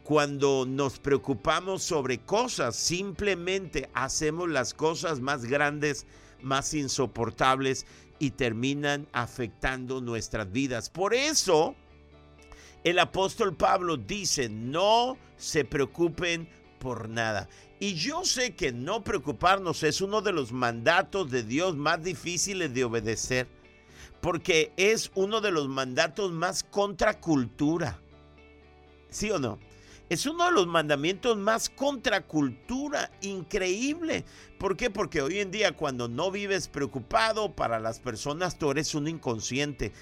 Cuando 0.04 0.64
nos 0.64 1.00
preocupamos 1.00 1.82
sobre 1.82 2.18
cosas, 2.18 2.76
simplemente 2.76 3.90
hacemos 3.92 4.48
las 4.48 4.72
cosas 4.72 5.18
más 5.20 5.44
grandes, 5.44 6.06
más 6.42 6.74
insoportables 6.74 7.86
y 8.20 8.30
terminan 8.30 9.08
afectando 9.12 10.00
nuestras 10.00 10.52
vidas. 10.52 10.90
Por 10.90 11.12
eso, 11.12 11.74
el 12.84 13.00
apóstol 13.00 13.56
Pablo 13.56 13.96
dice, 13.96 14.48
no 14.48 15.16
se 15.36 15.64
preocupen 15.64 16.48
por 16.78 17.08
nada. 17.08 17.48
Y 17.80 17.94
yo 17.94 18.24
sé 18.24 18.54
que 18.54 18.70
no 18.70 19.02
preocuparnos 19.02 19.82
es 19.82 20.00
uno 20.00 20.22
de 20.22 20.32
los 20.32 20.52
mandatos 20.52 21.32
de 21.32 21.42
Dios 21.42 21.76
más 21.76 22.02
difíciles 22.04 22.72
de 22.72 22.84
obedecer 22.84 23.48
porque 24.20 24.72
es 24.76 25.10
uno 25.14 25.40
de 25.40 25.50
los 25.50 25.68
mandatos 25.68 26.32
más 26.32 26.62
contracultura. 26.62 27.98
¿Sí 29.08 29.30
o 29.30 29.38
no? 29.38 29.58
Es 30.08 30.26
uno 30.26 30.46
de 30.46 30.50
los 30.50 30.66
mandamientos 30.66 31.36
más 31.36 31.68
contracultura, 31.68 33.12
increíble. 33.22 34.24
¿Por 34.58 34.76
qué? 34.76 34.90
Porque 34.90 35.22
hoy 35.22 35.38
en 35.38 35.52
día 35.52 35.76
cuando 35.76 36.08
no 36.08 36.32
vives 36.32 36.66
preocupado, 36.66 37.54
para 37.54 37.78
las 37.78 38.00
personas 38.00 38.58
tú 38.58 38.72
eres 38.72 38.94
un 38.96 39.06
inconsciente. 39.06 39.92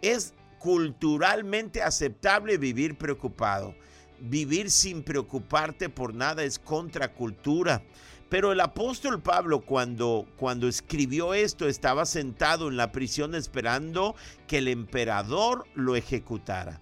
Es 0.00 0.32
culturalmente 0.58 1.82
aceptable 1.82 2.56
vivir 2.56 2.96
preocupado. 2.96 3.74
Vivir 4.18 4.70
sin 4.70 5.02
preocuparte 5.02 5.90
por 5.90 6.14
nada 6.14 6.42
es 6.42 6.58
contracultura. 6.58 7.82
Pero 8.28 8.52
el 8.52 8.60
apóstol 8.60 9.22
Pablo 9.22 9.60
cuando, 9.60 10.26
cuando 10.36 10.66
escribió 10.66 11.32
esto 11.34 11.68
estaba 11.68 12.06
sentado 12.06 12.68
en 12.68 12.76
la 12.76 12.90
prisión 12.90 13.34
esperando 13.34 14.16
que 14.48 14.58
el 14.58 14.68
emperador 14.68 15.66
lo 15.74 15.94
ejecutara. 15.94 16.80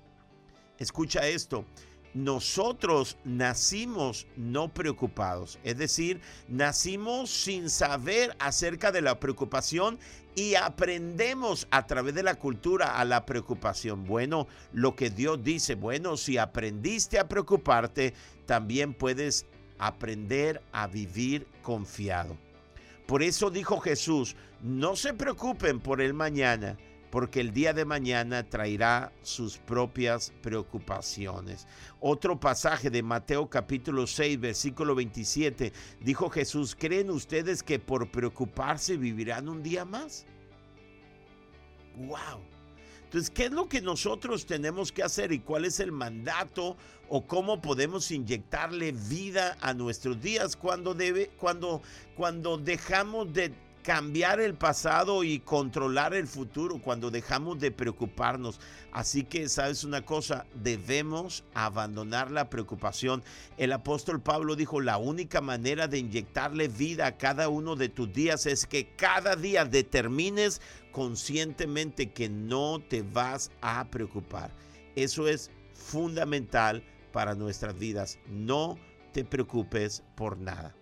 Escucha 0.79 1.27
esto, 1.29 1.67
nosotros 2.15 3.19
nacimos 3.25 4.27
no 4.37 4.73
preocupados, 4.73 5.59
es 5.65 5.77
decir, 5.77 6.21
nacimos 6.49 7.29
sin 7.29 7.69
saber 7.69 8.35
acerca 8.39 8.93
de 8.93 9.03
la 9.03 9.19
preocupación 9.19 9.99
y 10.37 10.55
aprendemos 10.55 11.67
a 11.71 11.87
través 11.87 12.15
de 12.15 12.23
la 12.23 12.37
cultura 12.37 12.99
a 12.99 13.05
la 13.05 13.27
preocupación. 13.27 14.05
Bueno, 14.05 14.47
lo 14.73 14.97
que 14.97 15.11
Dios 15.11 15.43
dice, 15.43 15.75
bueno, 15.75 16.17
si 16.17 16.39
aprendiste 16.39 17.19
a 17.19 17.29
preocuparte, 17.29 18.15
también 18.47 18.95
puedes 18.95 19.47
aprender 19.79 20.63
a 20.73 20.87
vivir 20.87 21.47
confiado. 21.63 22.37
Por 23.07 23.23
eso 23.23 23.51
dijo 23.51 23.81
Jesús, 23.81 24.37
no 24.63 24.97
se 24.97 25.13
preocupen 25.13 25.81
por 25.81 26.01
el 26.01 26.15
mañana, 26.15 26.79
porque 27.11 27.41
el 27.41 27.53
día 27.53 27.73
de 27.73 27.85
mañana 27.85 28.43
traerá 28.43 29.13
sus 29.23 29.59
propias 29.59 30.33
preocupaciones. 30.43 31.69
Otro 32.01 32.41
pasaje 32.41 32.91
de 32.91 33.03
Mateo 33.03 33.49
capítulo 33.49 34.07
6, 34.07 34.41
versículo 34.41 34.95
27, 34.95 35.73
dijo 36.01 36.31
Jesús, 36.31 36.75
¿creen 36.75 37.11
ustedes 37.11 37.63
que 37.63 37.79
por 37.79 38.11
preocuparse 38.11 38.97
vivirán 38.97 39.49
un 39.49 39.63
día 39.63 39.85
más? 39.85 40.27
¡Wow! 41.97 42.54
Entonces, 43.15 43.31
¿qué 43.31 43.45
es 43.45 43.53
lo 43.53 43.69
que 43.69 43.81
nosotros 43.81 44.45
tenemos 44.45 44.91
que 44.91 45.05
hacer 45.05 45.31
y 45.31 45.39
cuál 45.39 45.67
es 45.67 45.79
el 45.79 45.93
mandato 45.93 46.77
o 47.09 47.25
cómo 47.25 47.63
podemos 47.63 48.11
inyectarle 48.11 48.91
vida 48.91 49.57
a 49.61 49.73
nuestros 49.73 50.21
días 50.21 50.57
cuando, 50.57 50.95
debe, 50.95 51.31
cuando, 51.39 51.81
cuando 52.17 52.59
dejamos 52.59 53.33
de 53.33 53.55
cambiar 53.85 54.41
el 54.41 54.55
pasado 54.55 55.25
y 55.25 55.41
controlar 55.41 56.15
el 56.15 56.27
futuro 56.27 56.81
cuando 56.81 57.11
dejamos 57.11 57.61
de 57.61 57.71
preocuparnos. 57.71 58.59
Así 58.93 59.25
que, 59.25 59.47
¿sabes 59.51 59.85
una 59.85 60.07
cosa? 60.07 60.47
Debemos 60.55 61.45
abandonar 61.53 62.31
la 62.31 62.49
preocupación. 62.49 63.23
El 63.59 63.73
apóstol 63.73 64.23
Pablo 64.23 64.57
dijo, 64.57 64.81
la 64.81 64.97
única 64.97 65.43
manera 65.43 65.87
de 65.87 65.99
inyectarle 65.99 66.69
vida 66.69 67.07
a 67.07 67.19
cada 67.19 67.51
uno 67.51 67.77
de 67.77 67.91
tus 67.91 68.11
días 68.11 68.47
es 68.47 68.67
que 68.67 68.89
cada 68.97 69.37
día 69.37 69.67
determines 69.67 70.63
conscientemente 70.91 72.11
que 72.11 72.31
no 72.31 72.81
te 72.81 73.03
vas 73.03 73.51
a 73.61 73.85
preocupar. 73.91 74.51
Eso 74.97 75.29
es 75.29 75.51
fundamental 75.75 76.83
para 77.13 77.35
nuestras 77.35 77.79
vidas. 77.79 78.19
No 78.29 78.79
te 79.13 79.27
preocupes 79.27 80.03
por 80.17 80.39
nada. 80.39 80.75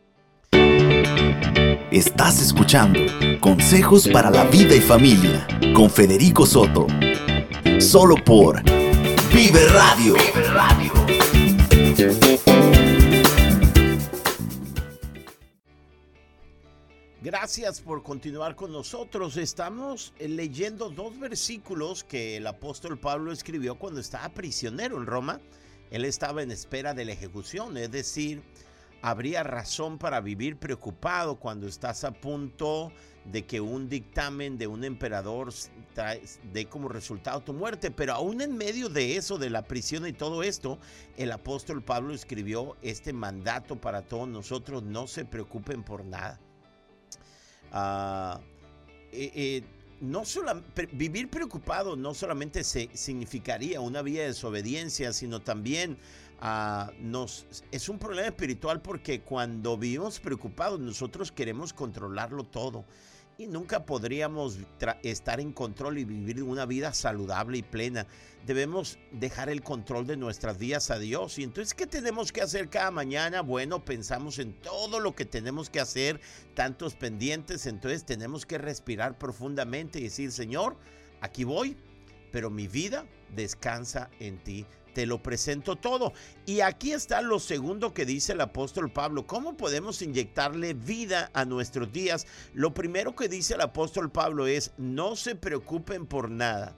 Estás 1.91 2.41
escuchando 2.41 3.01
Consejos 3.41 4.09
para 4.09 4.31
la 4.31 4.45
Vida 4.45 4.75
y 4.75 4.81
Familia 4.81 5.47
con 5.75 5.91
Federico 5.91 6.47
Soto. 6.47 6.87
Solo 7.81 8.15
por 8.25 8.63
Vive 9.33 9.69
Radio. 9.69 10.15
Radio. 10.53 10.93
Gracias 17.23 17.81
por 17.81 18.03
continuar 18.03 18.57
con 18.57 18.73
nosotros. 18.73 19.37
Estamos 19.37 20.13
leyendo 20.19 20.91
dos 20.91 21.19
versículos 21.21 22.03
que 22.05 22.37
el 22.39 22.47
apóstol 22.47 22.99
Pablo 22.99 23.31
escribió 23.33 23.77
cuando 23.77 24.01
estaba 24.01 24.29
prisionero 24.31 24.97
en 24.97 25.07
Roma. 25.07 25.41
Él 25.91 26.05
estaba 26.05 26.43
en 26.43 26.51
espera 26.51 26.95
de 26.95 27.05
la 27.05 27.13
ejecución, 27.13 27.77
es 27.77 27.91
decir, 27.91 28.43
habría 29.03 29.43
razón 29.43 29.99
para 29.99 30.21
vivir 30.21 30.57
preocupado 30.57 31.37
cuando 31.37 31.67
estás 31.67 32.05
a 32.05 32.13
punto 32.13 32.93
de 33.25 33.45
que 33.45 33.61
un 33.61 33.89
dictamen 33.89 34.59
de 34.59 34.67
un 34.67 34.85
emperador 34.85 35.53
dé 36.53 36.67
como 36.67 36.89
resultado 36.89 37.41
tu 37.41 37.53
muerte. 37.53 37.91
Pero 37.91 38.15
aún 38.15 38.41
en 38.41 38.57
medio 38.57 38.89
de 38.89 39.17
eso, 39.17 39.39
de 39.39 39.51
la 39.51 39.63
prisión 39.63 40.07
y 40.07 40.13
todo 40.13 40.43
esto, 40.43 40.79
el 41.17 41.33
apóstol 41.33 41.83
Pablo 41.83 42.15
escribió 42.15 42.77
este 42.81 43.13
mandato 43.13 43.77
para 43.77 44.03
todos 44.03 44.29
nosotros, 44.29 44.83
no 44.83 45.07
se 45.07 45.25
preocupen 45.25 45.83
por 45.83 46.05
nada. 46.05 46.41
Ah, 47.73 48.41
eh, 49.13 49.33
eh, 49.35 49.63
no 50.01 50.25
vivir 50.93 51.31
preocupado 51.31 51.95
no 51.95 52.13
solamente 52.13 52.65
se, 52.65 52.91
significaría 52.93 53.81
una 53.81 54.03
vía 54.03 54.23
de 54.23 54.29
desobediencia, 54.29 55.13
sino 55.13 55.41
también 55.41 55.97
nos, 56.99 57.47
es 57.71 57.89
un 57.89 57.99
problema 57.99 58.29
espiritual 58.29 58.83
porque 58.83 59.21
cuando 59.21 59.77
vivimos 59.77 60.19
preocupados 60.19 60.81
nosotros 60.81 61.31
queremos 61.31 61.73
controlarlo 61.73 62.43
todo 62.45 62.85
y 63.39 63.47
nunca 63.47 63.87
podríamos 63.87 64.59
estar 65.03 65.41
en 65.41 65.53
control 65.53 65.99
y 65.99 66.05
vivir 66.05 66.43
una 66.43 66.67
vida 66.67 66.93
saludable 66.93 67.59
y 67.59 67.63
plena. 67.63 68.07
Debemos 68.47 68.99
dejar 69.13 69.49
el 69.49 69.63
control 69.63 70.07
de 70.07 70.17
nuestras 70.17 70.59
vidas 70.59 70.91
a 70.91 70.99
Dios. 70.99 71.39
Y 71.39 71.45
entonces, 71.45 71.75
¿qué 71.75 71.87
tenemos 71.87 72.31
que 72.31 72.43
hacer 72.43 72.69
cada 72.69 72.91
mañana? 72.91 73.41
Bueno, 73.41 73.85
pensamos 73.85 74.39
en 74.39 74.53
todo 74.61 75.01
lo 75.01 75.15
que 75.15 75.25
tenemos 75.25 75.71
que 75.71 75.81
hacer, 75.81 76.21
tantos 76.55 76.95
pendientes. 76.95 77.67
Entonces 77.67 78.05
tenemos 78.05 78.45
que 78.45 78.59
respirar 78.59 79.19
profundamente 79.19 79.99
y 79.99 80.05
decir, 80.05 80.31
Señor, 80.31 80.77
aquí 81.21 81.45
voy, 81.45 81.77
pero 82.33 82.51
mi 82.51 82.69
vida 82.69 83.07
descansa 83.35 84.11
en 84.21 84.43
ti 84.45 84.67
te 84.93 85.07
lo 85.07 85.23
presento 85.23 85.77
todo. 85.77 86.13
Y 86.47 86.61
aquí 86.61 86.93
está 86.93 87.23
lo 87.23 87.39
segundo 87.39 87.93
que 87.93 88.05
dice 88.05 88.33
el 88.33 88.41
apóstol 88.41 88.91
Pablo. 88.91 89.27
¿Cómo 89.27 89.57
podemos 89.57 90.03
inyectarle 90.03 90.75
vida 90.75 91.31
a 91.35 91.45
nuestros 91.45 91.93
días? 91.93 92.27
Lo 92.55 92.75
primero 92.75 93.15
que 93.15 93.29
dice 93.29 93.55
el 93.55 93.61
apóstol 93.61 94.11
Pablo 94.11 94.47
es, 94.47 94.73
no 94.77 95.17
se 95.17 95.35
preocupen 95.35 96.07
por 96.07 96.31
nada. 96.31 96.77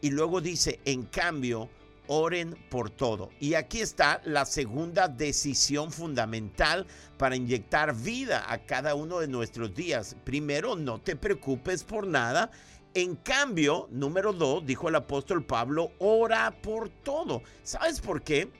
Y 0.00 0.10
luego 0.10 0.40
dice, 0.40 0.80
en 0.84 1.04
cambio, 1.04 1.70
oren 2.06 2.56
por 2.70 2.90
todo. 2.90 3.30
Y 3.40 3.54
aquí 3.54 3.80
está 3.80 4.20
la 4.24 4.44
segunda 4.44 5.08
decisión 5.08 5.92
fundamental 5.92 6.86
para 7.18 7.36
inyectar 7.36 7.94
vida 7.94 8.44
a 8.50 8.58
cada 8.58 8.94
uno 8.94 9.18
de 9.18 9.28
nuestros 9.28 9.74
días. 9.74 10.16
Primero, 10.24 10.76
no 10.76 11.00
te 11.00 11.16
preocupes 11.16 11.84
por 11.84 12.06
nada. 12.06 12.50
En 12.96 13.14
cambio, 13.16 13.88
número 13.90 14.32
dos, 14.32 14.64
dijo 14.64 14.88
el 14.88 14.94
apóstol 14.94 15.44
Pablo, 15.44 15.92
ora 15.98 16.50
por 16.62 16.88
todo. 16.88 17.42
¿Sabes 17.62 18.00
por 18.00 18.22
qué? 18.22 18.50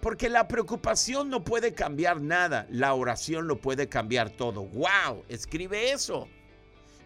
Porque 0.00 0.30
la 0.30 0.48
preocupación 0.48 1.28
no 1.28 1.44
puede 1.44 1.74
cambiar 1.74 2.18
nada, 2.18 2.66
la 2.70 2.94
oración 2.94 3.46
lo 3.46 3.60
puede 3.60 3.90
cambiar 3.90 4.30
todo. 4.30 4.62
¡Wow! 4.64 5.24
Escribe 5.28 5.92
eso. 5.92 6.26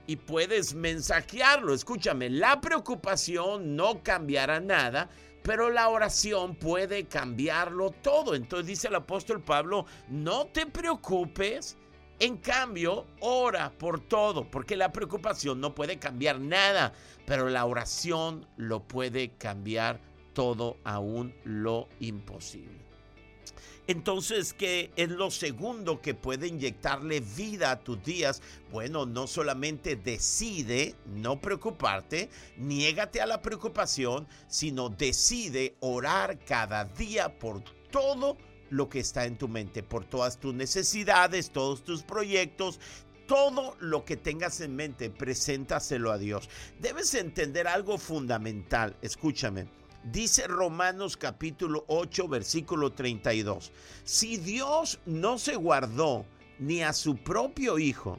Y 0.07 0.14
puedes 0.14 0.75
mensajearlo. 0.75 1.75
Escúchame, 1.75 2.31
la 2.31 2.61
preocupación 2.61 3.75
no 3.75 4.05
cambiará 4.05 4.61
nada, 4.61 5.11
pero 5.43 5.71
la 5.71 5.88
oración 5.88 6.55
puede 6.55 7.07
cambiarlo 7.07 7.90
todo. 7.90 8.37
Entonces 8.37 8.69
dice 8.69 8.87
el 8.87 8.95
apóstol 8.95 9.43
Pablo, 9.43 9.87
no 10.09 10.47
te 10.47 10.66
preocupes 10.66 11.76
en 12.19 12.39
cambio, 12.39 13.07
ora 13.21 13.73
por 13.79 14.01
todo, 14.01 14.51
porque 14.51 14.77
la 14.77 14.93
preocupación 14.93 15.61
no 15.61 15.75
puede 15.75 15.99
cambiar 15.99 16.41
nada, 16.41 16.95
pero 17.27 17.49
la 17.49 17.65
oración 17.67 18.47
lo 18.57 18.83
puede 18.83 19.31
cambiar 19.37 20.01
todo, 20.33 20.79
aún 20.85 21.35
lo 21.45 21.89
imposible. 22.01 22.87
Entonces, 23.89 24.53
¿qué 24.53 24.91
es 24.97 25.11
lo 25.11 25.31
segundo 25.31 26.01
que 26.01 26.15
puede 26.15 26.49
inyectarle 26.49 27.21
vida 27.21 27.71
a 27.71 27.79
tus 27.79 28.03
días? 28.03 28.43
Bueno, 28.73 29.07
no 29.07 29.27
solamente 29.27 29.95
decide 29.95 30.97
no 31.07 31.41
preocuparte, 31.41 32.29
niégate 32.57 33.21
a 33.21 33.27
la 33.27 33.43
preocupación, 33.43 34.27
sino 34.49 34.89
decide 34.89 35.77
orar 35.81 36.39
cada 36.45 36.85
día 36.85 37.39
por 37.39 37.63
todo 37.91 38.37
lo 38.71 38.89
que 38.89 39.01
está 39.01 39.27
en 39.27 39.37
tu 39.37 39.49
mente, 39.49 39.83
por 39.83 40.05
todas 40.05 40.39
tus 40.39 40.55
necesidades, 40.55 41.51
todos 41.51 41.85
tus 41.85 42.03
proyectos, 42.03 42.81
todo 43.27 43.77
lo 43.81 44.05
que 44.05 44.17
tengas 44.17 44.61
en 44.61 44.77
mente, 44.77 45.11
preséntaselo 45.11 46.13
a 46.13 46.19
Dios. 46.19 46.49
Debes 46.81 47.15
entender 47.15 47.67
algo 47.67 47.99
fundamental, 47.99 48.97
escúchame. 49.03 49.69
Dice 50.05 50.47
Romanos 50.47 51.17
capítulo 51.17 51.85
8, 51.89 52.29
versículo 52.29 52.93
32. 52.93 53.73
Si 54.05 54.37
Dios 54.37 55.01
no 55.05 55.39
se 55.39 55.57
guardó 55.57 56.25
ni 56.61 56.83
a 56.83 56.93
su 56.93 57.17
propio 57.17 57.79
Hijo, 57.79 58.19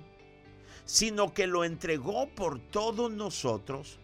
sino 0.83 1.33
que 1.33 1.47
lo 1.47 1.63
entregó 1.63 2.27
por 2.27 2.59
todos 2.59 3.11
nosotros, 3.11 3.99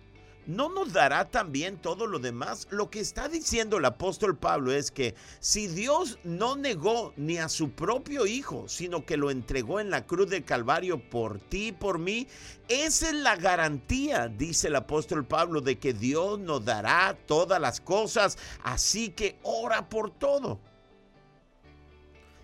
¿no 0.46 0.70
nos 0.70 0.94
dará 0.94 1.30
también 1.30 1.78
todo 1.78 2.08
lo 2.08 2.20
demás? 2.20 2.68
Lo 2.70 2.90
que 2.90 3.00
está 3.00 3.28
diciendo 3.28 3.78
el 3.78 3.86
apóstol 3.86 4.38
Pablo 4.38 4.72
es 4.72 4.92
que 4.92 5.16
si 5.40 5.68
Dios 5.68 6.20
no 6.24 6.56
negó 6.56 7.14
ni 7.18 7.38
a 7.38 7.50
su 7.50 7.72
propio 7.72 8.26
Hijo, 8.26 8.68
sino 8.68 9.06
que 9.06 9.18
lo 9.18 9.32
entregó 9.32 9.80
en 9.80 9.90
la 9.90 10.06
cruz 10.06 10.30
de 10.30 10.44
Calvario 10.44 11.10
por 11.10 11.40
ti 11.40 11.68
y 11.68 11.72
por 11.72 12.00
mí, 12.00 12.28
esa 12.68 13.10
es 13.10 13.16
la 13.16 13.36
garantía, 13.36 14.28
dice 14.28 14.68
el 14.68 14.76
apóstol 14.76 15.26
Pablo, 15.26 15.62
de 15.62 15.77
que 15.77 15.94
Dios 15.94 16.40
nos 16.40 16.64
dará 16.66 17.18
todas 17.25 17.60
las 17.60 17.79
cosas. 17.82 18.38
Así 18.64 19.10
que 19.10 19.38
ora 19.44 19.90
por 19.90 20.12
todo. 20.12 20.60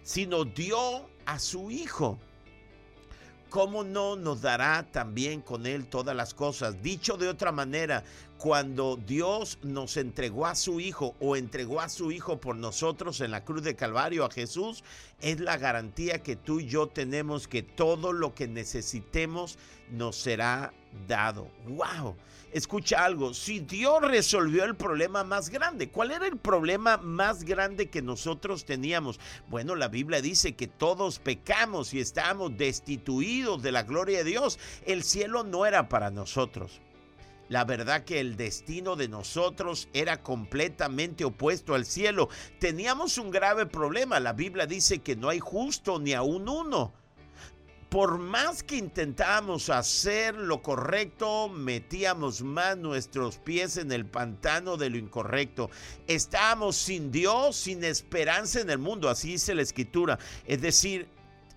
Si 0.03 0.25
nos 0.25 0.53
dio 0.53 1.09
a 1.25 1.39
su 1.39 1.69
Hijo. 1.71 2.19
¿Cómo 3.49 3.83
no 3.83 4.15
nos 4.15 4.41
dará 4.41 4.85
también 4.91 5.41
con 5.41 5.65
Él 5.65 5.87
todas 5.87 6.15
las 6.15 6.33
cosas? 6.33 6.81
Dicho 6.81 7.17
de 7.17 7.27
otra 7.27 7.51
manera, 7.51 8.03
cuando 8.39 8.95
Dios 8.95 9.59
nos 9.63 9.97
entregó 9.97 10.47
a 10.47 10.55
su 10.55 10.79
Hijo 10.79 11.13
o 11.19 11.35
entregó 11.35 11.81
a 11.81 11.89
su 11.89 12.09
Hijo 12.09 12.39
por 12.39 12.55
nosotros 12.55 13.19
en 13.19 13.31
la 13.31 13.43
cruz 13.43 13.63
de 13.63 13.75
Calvario 13.75 14.23
a 14.23 14.31
Jesús, 14.31 14.81
es 15.19 15.41
la 15.41 15.57
garantía 15.57 16.23
que 16.23 16.37
tú 16.37 16.61
y 16.61 16.67
yo 16.67 16.87
tenemos 16.87 17.49
que 17.49 17.63
todo 17.63 18.13
lo 18.13 18.33
que 18.33 18.47
necesitemos 18.47 19.59
nos 19.91 20.15
será 20.15 20.73
dado. 21.05 21.49
¡Wow! 21.67 22.15
Escucha 22.53 23.03
algo, 23.03 23.33
si 23.33 23.59
Dios 23.59 24.01
resolvió 24.01 24.63
el 24.63 24.77
problema 24.77 25.25
más 25.25 25.49
grande, 25.49 25.89
¿cuál 25.89 26.11
era 26.11 26.25
el 26.25 26.37
problema 26.37 26.95
más 26.95 27.43
grande 27.43 27.89
que 27.89 28.01
nosotros 28.01 28.63
teníamos? 28.63 29.19
Bueno, 29.49 29.75
la 29.75 29.89
Biblia 29.89 30.21
dice 30.21 30.55
que 30.55 30.67
todos 30.67 31.19
pecamos 31.19 31.93
y 31.93 31.99
estamos 31.99 32.57
destituidos 32.57 33.61
de 33.61 33.73
la 33.73 33.83
gloria 33.83 34.19
de 34.19 34.23
Dios. 34.23 34.59
El 34.85 35.03
cielo 35.03 35.43
no 35.43 35.65
era 35.65 35.89
para 35.89 36.09
nosotros. 36.09 36.79
La 37.49 37.65
verdad 37.65 38.05
que 38.05 38.19
el 38.19 38.37
destino 38.37 38.95
de 38.95 39.09
nosotros 39.09 39.89
era 39.93 40.21
completamente 40.21 41.25
opuesto 41.25 41.75
al 41.75 41.85
cielo. 41.85 42.29
Teníamos 42.59 43.17
un 43.17 43.31
grave 43.31 43.65
problema. 43.65 44.19
La 44.19 44.33
Biblia 44.33 44.65
dice 44.65 44.99
que 44.99 45.15
no 45.15 45.29
hay 45.29 45.39
justo 45.39 45.99
ni 45.99 46.13
aún 46.13 46.47
uno 46.47 46.93
por 47.89 48.19
más 48.19 48.61
que 48.61 48.75
intentábamos 48.77 49.71
hacer 49.71 50.35
lo 50.35 50.61
correcto, 50.61 51.49
metíamos 51.49 52.43
más 52.43 52.77
nuestros 52.77 53.39
pies 53.39 53.77
en 53.77 53.91
el 53.91 54.05
pantano 54.05 54.77
de 54.77 54.91
lo 54.91 54.97
incorrecto. 54.97 55.71
Estábamos 56.07 56.75
sin 56.75 57.11
Dios, 57.11 57.55
sin 57.55 57.83
esperanza 57.83 58.61
en 58.61 58.69
el 58.69 58.77
mundo, 58.77 59.09
así 59.09 59.31
dice 59.31 59.55
la 59.55 59.63
escritura. 59.63 60.19
Es 60.45 60.61
decir, 60.61 61.09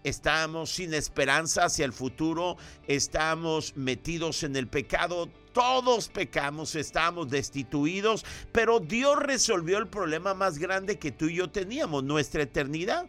estábamos 0.05 0.71
sin 0.71 0.95
esperanza 0.95 1.67
hacia 1.67 1.85
el 1.85 1.93
futuro, 1.93 2.57
estamos 2.87 3.77
metidos 3.77 4.43
en 4.43 4.57
el 4.57 4.69
pecado, 4.69 5.29
todos 5.53 6.09
pecamos, 6.09 6.75
estamos 6.75 7.29
destituidos, 7.29 8.25
pero 8.53 8.81
Dios 8.81 9.19
resolvió 9.19 9.79
el 9.79 9.89
problema 9.89 10.35
más 10.35 10.59
grande 10.59 10.99
que 10.99 11.13
tú 11.13 11.27
y 11.27 11.37
yo 11.37 11.51
teníamos, 11.51 12.05
nuestra 12.05 12.43
eternidad. 12.43 13.07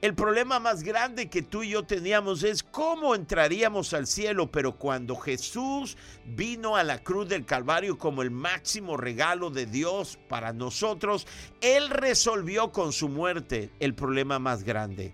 El 0.00 0.14
problema 0.14 0.58
más 0.58 0.82
grande 0.82 1.28
que 1.28 1.42
tú 1.42 1.62
y 1.62 1.70
yo 1.70 1.82
teníamos 1.82 2.42
es 2.42 2.62
cómo 2.62 3.14
entraríamos 3.14 3.92
al 3.92 4.06
cielo, 4.06 4.50
pero 4.50 4.76
cuando 4.76 5.14
Jesús 5.14 5.98
vino 6.24 6.74
a 6.74 6.84
la 6.84 7.02
cruz 7.02 7.28
del 7.28 7.44
Calvario 7.44 7.98
como 7.98 8.22
el 8.22 8.30
máximo 8.30 8.96
regalo 8.96 9.50
de 9.50 9.66
Dios 9.66 10.18
para 10.26 10.54
nosotros, 10.54 11.26
Él 11.60 11.90
resolvió 11.90 12.72
con 12.72 12.94
su 12.94 13.10
muerte 13.10 13.70
el 13.78 13.94
problema 13.94 14.38
más 14.38 14.64
grande. 14.64 15.12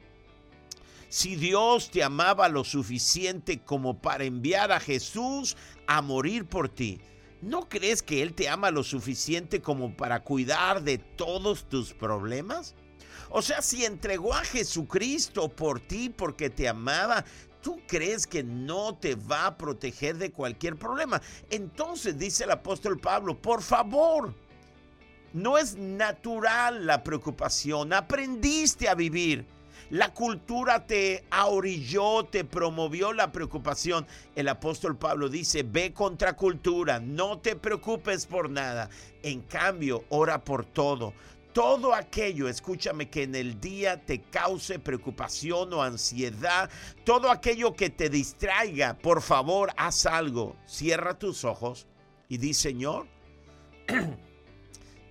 Si 1.08 1.36
Dios 1.36 1.90
te 1.90 2.02
amaba 2.02 2.48
lo 2.48 2.64
suficiente 2.64 3.60
como 3.60 4.00
para 4.00 4.24
enviar 4.24 4.72
a 4.72 4.80
Jesús 4.80 5.56
a 5.86 6.02
morir 6.02 6.46
por 6.46 6.68
ti, 6.68 7.00
¿no 7.42 7.68
crees 7.68 8.02
que 8.02 8.22
Él 8.22 8.34
te 8.34 8.48
ama 8.48 8.70
lo 8.70 8.82
suficiente 8.82 9.62
como 9.62 9.96
para 9.96 10.24
cuidar 10.24 10.82
de 10.82 10.98
todos 10.98 11.68
tus 11.68 11.94
problemas? 11.94 12.74
O 13.30 13.40
sea, 13.42 13.62
si 13.62 13.84
entregó 13.84 14.34
a 14.34 14.44
Jesucristo 14.44 15.48
por 15.48 15.80
ti 15.80 16.10
porque 16.10 16.50
te 16.50 16.68
amaba, 16.68 17.24
¿tú 17.62 17.80
crees 17.86 18.26
que 18.26 18.42
no 18.42 18.96
te 18.96 19.14
va 19.14 19.46
a 19.46 19.56
proteger 19.56 20.16
de 20.18 20.32
cualquier 20.32 20.76
problema? 20.76 21.20
Entonces 21.50 22.18
dice 22.18 22.44
el 22.44 22.50
apóstol 22.50 22.98
Pablo, 22.98 23.40
por 23.40 23.62
favor, 23.62 24.34
no 25.32 25.58
es 25.58 25.76
natural 25.76 26.86
la 26.86 27.02
preocupación, 27.02 27.92
aprendiste 27.92 28.88
a 28.88 28.94
vivir. 28.94 29.46
La 29.90 30.12
cultura 30.12 30.86
te 30.86 31.24
ahorilló, 31.30 32.24
te 32.24 32.44
promovió 32.44 33.12
la 33.12 33.30
preocupación. 33.30 34.06
El 34.34 34.48
apóstol 34.48 34.96
Pablo 34.96 35.28
dice, 35.28 35.62
ve 35.62 35.92
contra 35.92 36.34
cultura, 36.34 36.98
no 36.98 37.38
te 37.38 37.54
preocupes 37.54 38.26
por 38.26 38.50
nada. 38.50 38.90
En 39.22 39.42
cambio, 39.42 40.04
ora 40.08 40.42
por 40.44 40.64
todo 40.64 41.12
todo 41.56 41.94
aquello, 41.94 42.50
escúchame, 42.50 43.08
que 43.08 43.22
en 43.22 43.34
el 43.34 43.58
día 43.58 44.04
te 44.04 44.20
cause 44.20 44.78
preocupación 44.78 45.72
o 45.72 45.82
ansiedad, 45.82 46.68
todo 47.02 47.30
aquello 47.30 47.74
que 47.74 47.88
te 47.88 48.10
distraiga, 48.10 48.98
por 48.98 49.22
favor, 49.22 49.72
haz 49.78 50.04
algo. 50.04 50.54
Cierra 50.66 51.18
tus 51.18 51.44
ojos 51.44 51.86
y 52.28 52.36
di, 52.36 52.52
Señor, 52.52 53.06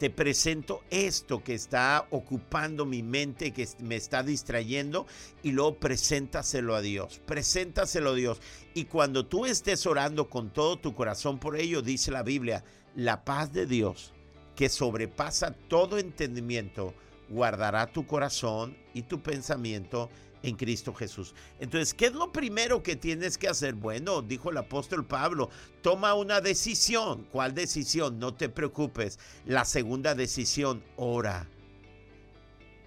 presento 0.10 0.84
esto 0.89 1.44
que 1.44 1.54
está 1.54 2.08
ocupando 2.10 2.86
mi 2.86 3.04
mente, 3.04 3.52
que 3.52 3.68
me 3.80 3.96
está 3.96 4.24
distrayendo, 4.24 5.08
y 5.44 5.52
luego 5.52 5.76
preséntaselo 5.80 6.76
a 6.76 6.82
Dios, 6.82 7.22
preséntaselo 7.26 8.12
a 8.12 8.15
Dios. 8.15 8.41
Y 8.74 8.86
cuando 8.86 9.26
tú 9.26 9.46
estés 9.46 9.86
orando 9.86 10.30
con 10.30 10.52
todo 10.52 10.78
tu 10.78 10.94
corazón 10.94 11.39
por 11.39 11.56
ello, 11.56 11.82
dice 11.82 12.12
la 12.12 12.24
Biblia, 12.24 12.63
la 12.96 13.24
paz 13.24 13.54
de 13.54 13.65
Dios, 13.65 14.13
que 14.56 14.70
sobrepasa 14.70 15.52
todo 15.52 15.98
entendimiento, 15.98 16.94
guardará 17.30 17.88
tu 17.88 18.06
corazón 18.06 18.78
y 18.94 19.04
tu 19.04 19.22
pensamiento 19.22 20.10
en 20.46 20.56
Cristo 20.56 20.94
Jesús. 20.94 21.34
Entonces, 21.60 21.94
¿qué 21.94 22.06
es 22.06 22.14
lo 22.14 22.32
primero 22.32 22.84
que 22.84 22.96
tienes 22.96 23.38
que 23.38 23.48
hacer? 23.48 23.74
Bueno, 23.74 24.22
dijo 24.22 24.52
el 24.52 24.58
apóstol 24.58 25.06
Pablo, 25.06 25.50
toma 25.82 26.14
una 26.14 26.40
decisión. 26.40 27.28
¿Cuál 27.32 27.56
decisión? 27.56 28.20
No 28.20 28.34
te 28.36 28.48
preocupes. 28.48 29.20
La 29.46 29.66
segunda 29.66 30.14
decisión, 30.14 30.84
ora. 30.96 31.48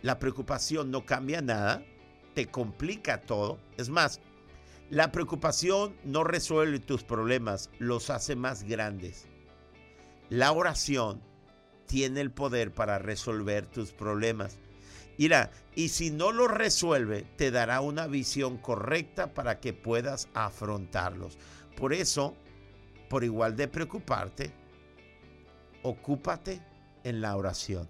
La 0.03 0.21
preocupación 0.21 0.93
no 0.93 1.05
cambia 1.05 1.43
nada, 1.43 1.83
te 2.35 2.47
complica 2.47 3.21
todo. 3.23 3.59
Es 3.77 3.89
más, 3.89 4.21
la 4.91 5.11
preocupación 5.11 5.97
no 6.05 6.23
resuelve 6.23 6.79
tus 6.79 7.03
problemas, 7.03 7.71
los 7.81 8.09
hace 8.09 8.37
más 8.37 8.63
grandes. 8.63 9.27
La 10.31 10.53
oración 10.53 11.21
tiene 11.87 12.21
el 12.21 12.31
poder 12.31 12.73
para 12.73 13.01
resolver 13.01 13.67
tus 13.67 13.93
problemas. 13.93 14.59
Y 15.75 15.89
si 15.89 16.11
no 16.11 16.33
lo 16.33 16.47
resuelve, 16.47 17.27
te 17.37 17.51
dará 17.51 17.81
una 17.81 18.07
visión 18.07 18.57
correcta 18.57 19.35
para 19.35 19.59
que 19.61 19.73
puedas 19.73 20.29
afrontarlos. 20.33 21.39
Por 21.77 21.93
eso, 21.93 22.35
por 23.11 23.25
igual 23.25 23.57
de 23.57 23.69
preocuparte, 23.69 24.53
ocúpate 25.83 26.63
en 27.05 27.21
la 27.21 27.37
oración 27.37 27.89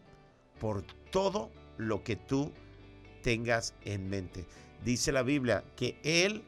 por 0.59 0.83
todo 1.11 1.51
lo 1.77 2.03
que 2.03 2.17
tú 2.17 2.53
tengas 3.23 3.75
en 3.85 4.09
mente. 4.09 4.47
Dice 4.85 5.13
la 5.13 5.23
Biblia 5.23 5.65
que 5.77 5.99
Él 6.03 6.43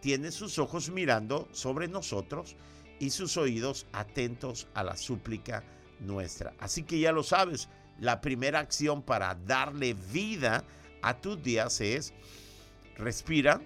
tiene 0.00 0.30
sus 0.30 0.58
ojos 0.58 0.90
mirando 0.90 1.48
sobre 1.52 1.88
nosotros 1.88 2.56
y 2.98 3.10
sus 3.10 3.36
oídos 3.36 3.86
atentos 3.92 4.68
a 4.74 4.82
la 4.82 4.96
súplica 4.96 5.62
nuestra. 6.00 6.54
Así 6.58 6.82
que 6.84 6.98
ya 6.98 7.12
lo 7.12 7.22
sabes, 7.22 7.68
la 8.02 8.20
primera 8.20 8.58
acción 8.58 9.00
para 9.00 9.36
darle 9.46 9.94
vida 9.94 10.64
a 11.02 11.20
tus 11.20 11.40
días 11.40 11.80
es 11.80 12.12
respira 12.96 13.60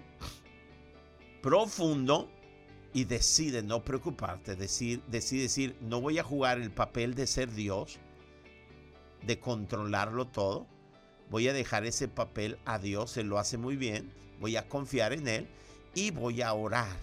profundo 1.41 2.29
y 2.93 3.05
decide 3.05 3.63
no 3.63 3.83
preocuparte, 3.83 4.55
decide, 4.55 5.01
decide 5.07 5.41
decir, 5.41 5.75
no 5.81 6.01
voy 6.01 6.19
a 6.19 6.23
jugar 6.23 6.59
el 6.59 6.69
papel 6.69 7.15
de 7.15 7.25
ser 7.25 7.51
Dios, 7.51 7.97
de 9.23 9.39
controlarlo 9.39 10.27
todo, 10.27 10.67
voy 11.31 11.47
a 11.47 11.53
dejar 11.53 11.87
ese 11.87 12.07
papel 12.07 12.59
a 12.63 12.77
Dios, 12.77 13.17
Él 13.17 13.29
lo 13.29 13.39
hace 13.39 13.57
muy 13.57 13.75
bien, 13.75 14.13
voy 14.39 14.55
a 14.55 14.69
confiar 14.69 15.13
en 15.13 15.27
Él 15.27 15.47
y 15.95 16.11
voy 16.11 16.43
a 16.43 16.53
orar. 16.53 16.95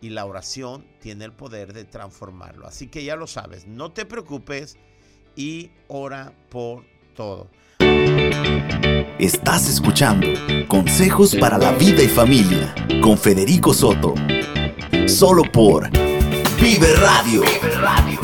Y 0.00 0.10
la 0.10 0.24
oración 0.24 0.86
tiene 1.00 1.24
el 1.24 1.32
poder 1.32 1.72
de 1.72 1.84
transformarlo. 1.84 2.66
Así 2.68 2.86
que 2.86 3.02
ya 3.02 3.16
lo 3.16 3.26
sabes, 3.26 3.66
no 3.66 3.90
te 3.90 4.06
preocupes, 4.06 4.78
y 5.36 5.70
ora 5.88 6.32
por 6.48 6.84
todo. 7.14 7.48
Estás 9.18 9.68
escuchando 9.68 10.26
Consejos 10.68 11.36
para 11.36 11.58
la 11.58 11.72
Vida 11.72 12.02
y 12.02 12.08
Familia 12.08 12.74
con 13.02 13.18
Federico 13.18 13.74
Soto. 13.74 14.14
Solo 15.06 15.42
por 15.52 15.90
Vive 16.60 16.94
Radio. 16.96 17.42
Vive 17.42 17.74
Radio. 17.76 18.20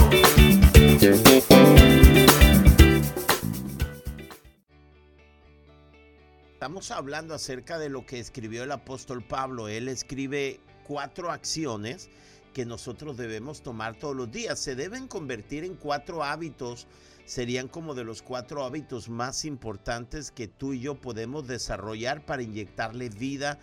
Estamos 6.53 6.90
hablando 6.90 7.35
acerca 7.35 7.79
de 7.79 7.88
lo 7.88 8.07
que 8.07 8.19
escribió 8.19 8.64
el 8.64 8.73
apóstol 8.73 9.23
Pablo. 9.23 9.69
Él 9.69 9.88
escribe 9.88 10.61
cuatro 10.87 11.31
acciones 11.31 12.09
que 12.57 12.64
nosotros 12.64 13.19
debemos 13.19 13.61
tomar 13.61 13.97
todos 13.97 14.16
los 14.16 14.33
días. 14.33 14.59
Se 14.59 14.75
deben 14.75 15.09
convertir 15.09 15.62
en 15.62 15.75
cuatro 15.75 16.25
hábitos. 16.25 16.87
Serían 17.27 17.69
como 17.69 17.95
de 17.95 18.03
los 18.03 18.23
cuatro 18.23 18.64
hábitos 18.64 19.11
más 19.11 19.45
importantes 19.45 20.31
que 20.31 20.49
tú 20.49 20.73
y 20.73 20.81
yo 20.81 20.95
podemos 20.95 21.47
desarrollar 21.47 22.25
para 22.25 22.42
inyectarle 22.42 23.11
vida 23.11 23.59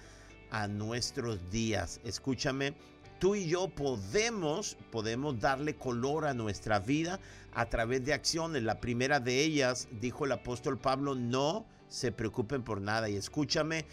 a 0.52 0.68
nuestros 0.68 1.50
días. 1.50 2.02
Escúchame, 2.04 2.76
tú 3.18 3.34
y 3.34 3.48
yo 3.48 3.68
podemos, 3.68 4.78
podemos 4.92 5.40
darle 5.40 5.76
color 5.76 6.28
a 6.28 6.36
nuestra 6.36 6.78
vida 6.78 7.20
a 7.52 7.66
través 7.70 8.06
de 8.06 8.14
acciones. 8.14 8.62
La 8.62 8.80
primera 8.80 9.20
de 9.20 9.44
ellas, 9.44 9.88
dijo 10.02 10.26
el 10.26 10.34
apóstol 10.34 10.78
Pablo, 10.78 11.16
no 11.16 11.66
se 11.88 12.12
preocupen 12.12 12.64
por 12.64 12.80
nada. 12.80 13.10
Y 13.10 13.16
escúchame, 13.16 13.86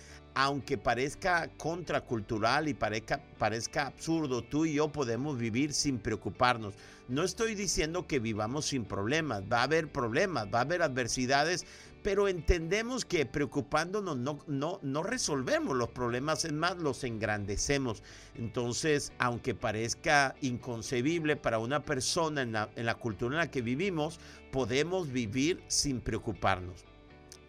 aunque 0.43 0.79
parezca 0.79 1.51
contracultural 1.59 2.67
y 2.69 2.73
parezca, 2.73 3.21
parezca 3.39 3.89
absurdo, 3.89 4.43
tú 4.43 4.65
y 4.65 4.73
yo 4.73 4.89
podemos 4.89 5.37
vivir 5.37 5.75
sin 5.75 5.99
preocuparnos. 5.99 6.73
No 7.09 7.25
estoy 7.25 7.55
diciendo 7.55 8.07
que 8.07 8.21
vivamos 8.21 8.65
sin 8.65 8.87
problemas, 8.87 9.43
va 9.53 9.61
a 9.61 9.65
haber 9.65 9.89
problemas, 9.89 10.47
va 10.47 10.61
a 10.61 10.63
haber 10.63 10.81
adversidades, 10.81 11.67
pero 12.03 12.27
entendemos 12.27 13.05
que 13.05 13.27
preocupándonos 13.27 14.17
no, 14.17 14.39
no, 14.47 14.79
no 14.83 15.03
resolvemos 15.03 15.77
los 15.77 15.91
problemas, 15.91 16.47
es 16.47 16.55
más, 16.55 16.79
los 16.79 17.05
engrandecemos. 17.05 18.03
Entonces, 18.35 19.13
aunque 19.19 19.55
parezca 19.55 20.35
inconcebible 20.41 21.37
para 21.37 21.59
una 21.59 21.83
persona 21.83 22.41
en 22.41 22.53
la, 22.53 22.71
en 22.77 22.87
la 22.87 22.95
cultura 22.95 23.35
en 23.35 23.41
la 23.41 23.51
que 23.51 23.61
vivimos, 23.61 24.19
podemos 24.53 25.13
vivir 25.13 25.63
sin 25.69 26.01
preocuparnos. 26.01 26.90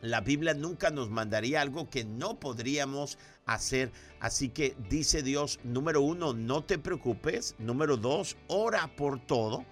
La 0.02 0.22
Biblia 0.22 0.54
nunca 0.54 0.90
nos 0.90 1.10
mandaría 1.10 1.62
algo 1.62 1.90
que 1.90 2.04
no 2.04 2.40
podríamos 2.40 3.18
hacer. 3.46 3.92
Así 4.20 4.50
que 4.50 4.76
dice 4.90 5.22
Dios, 5.22 5.60
número 5.64 6.02
uno, 6.02 6.34
no 6.34 6.64
te 6.64 6.80
preocupes. 6.80 7.56
Número 7.60 7.98
dos, 7.98 8.36
ora 8.48 8.96
por 8.96 9.20
todo. 9.26 9.66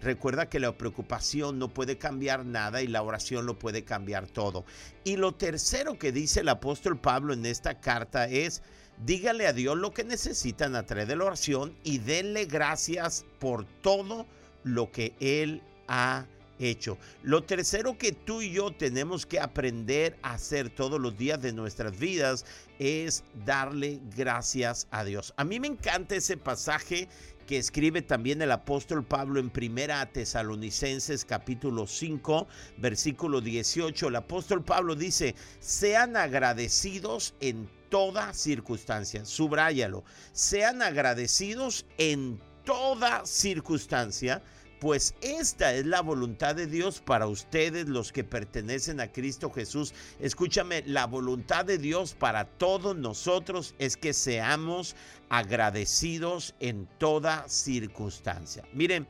Recuerda 0.00 0.48
que 0.48 0.60
la 0.60 0.76
preocupación 0.76 1.58
no 1.58 1.68
puede 1.72 1.98
cambiar 1.98 2.44
nada 2.44 2.82
y 2.82 2.86
la 2.86 3.02
oración 3.02 3.46
lo 3.46 3.58
puede 3.58 3.84
cambiar 3.84 4.26
todo. 4.26 4.64
Y 5.04 5.16
lo 5.16 5.32
tercero 5.32 5.98
que 5.98 6.12
dice 6.12 6.40
el 6.40 6.48
apóstol 6.48 6.98
Pablo 6.98 7.32
en 7.32 7.46
esta 7.46 7.80
carta 7.80 8.26
es, 8.28 8.62
dígale 9.04 9.46
a 9.46 9.52
Dios 9.52 9.76
lo 9.76 9.92
que 9.92 10.04
necesitan 10.04 10.76
a 10.76 10.84
través 10.84 11.08
de 11.08 11.16
la 11.16 11.24
oración 11.24 11.76
y 11.84 11.98
denle 11.98 12.46
gracias 12.46 13.24
por 13.38 13.64
todo 13.64 14.26
lo 14.62 14.90
que 14.90 15.14
Él 15.20 15.62
ha 15.88 16.26
hecho. 16.58 16.98
Lo 17.22 17.42
tercero 17.42 17.98
que 17.98 18.12
tú 18.12 18.42
y 18.42 18.52
yo 18.52 18.70
tenemos 18.70 19.26
que 19.26 19.40
aprender 19.40 20.16
a 20.22 20.34
hacer 20.34 20.70
todos 20.70 21.00
los 21.00 21.16
días 21.16 21.40
de 21.40 21.52
nuestras 21.52 21.98
vidas 21.98 22.44
es 22.78 23.24
darle 23.44 24.00
gracias 24.16 24.86
a 24.90 25.04
Dios. 25.04 25.32
A 25.36 25.44
mí 25.44 25.60
me 25.60 25.68
encanta 25.68 26.16
ese 26.16 26.36
pasaje 26.36 27.08
que 27.46 27.58
escribe 27.58 28.02
también 28.02 28.40
el 28.42 28.50
apóstol 28.52 29.04
Pablo 29.04 29.38
en 29.38 29.50
Primera 29.50 30.04
Tesalonicenses 30.10 31.24
capítulo 31.24 31.86
5, 31.86 32.46
versículo 32.78 33.40
18. 33.40 34.08
El 34.08 34.16
apóstol 34.16 34.64
Pablo 34.64 34.94
dice, 34.94 35.34
sean 35.60 36.16
agradecidos 36.16 37.34
en 37.40 37.68
toda 37.90 38.32
circunstancia. 38.32 39.24
Subráyalo. 39.24 40.04
Sean 40.32 40.82
agradecidos 40.82 41.86
en 41.98 42.40
toda 42.64 43.26
circunstancia 43.26 44.42
pues 44.84 45.14
esta 45.22 45.72
es 45.72 45.86
la 45.86 46.02
voluntad 46.02 46.54
de 46.54 46.66
Dios 46.66 47.00
para 47.00 47.26
ustedes 47.26 47.88
los 47.88 48.12
que 48.12 48.22
pertenecen 48.22 49.00
a 49.00 49.10
Cristo 49.10 49.50
Jesús. 49.50 49.94
Escúchame, 50.20 50.82
la 50.84 51.06
voluntad 51.06 51.64
de 51.64 51.78
Dios 51.78 52.12
para 52.12 52.44
todos 52.44 52.94
nosotros 52.94 53.74
es 53.78 53.96
que 53.96 54.12
seamos 54.12 54.94
agradecidos 55.30 56.54
en 56.60 56.86
toda 56.98 57.48
circunstancia. 57.48 58.62
Miren, 58.74 59.06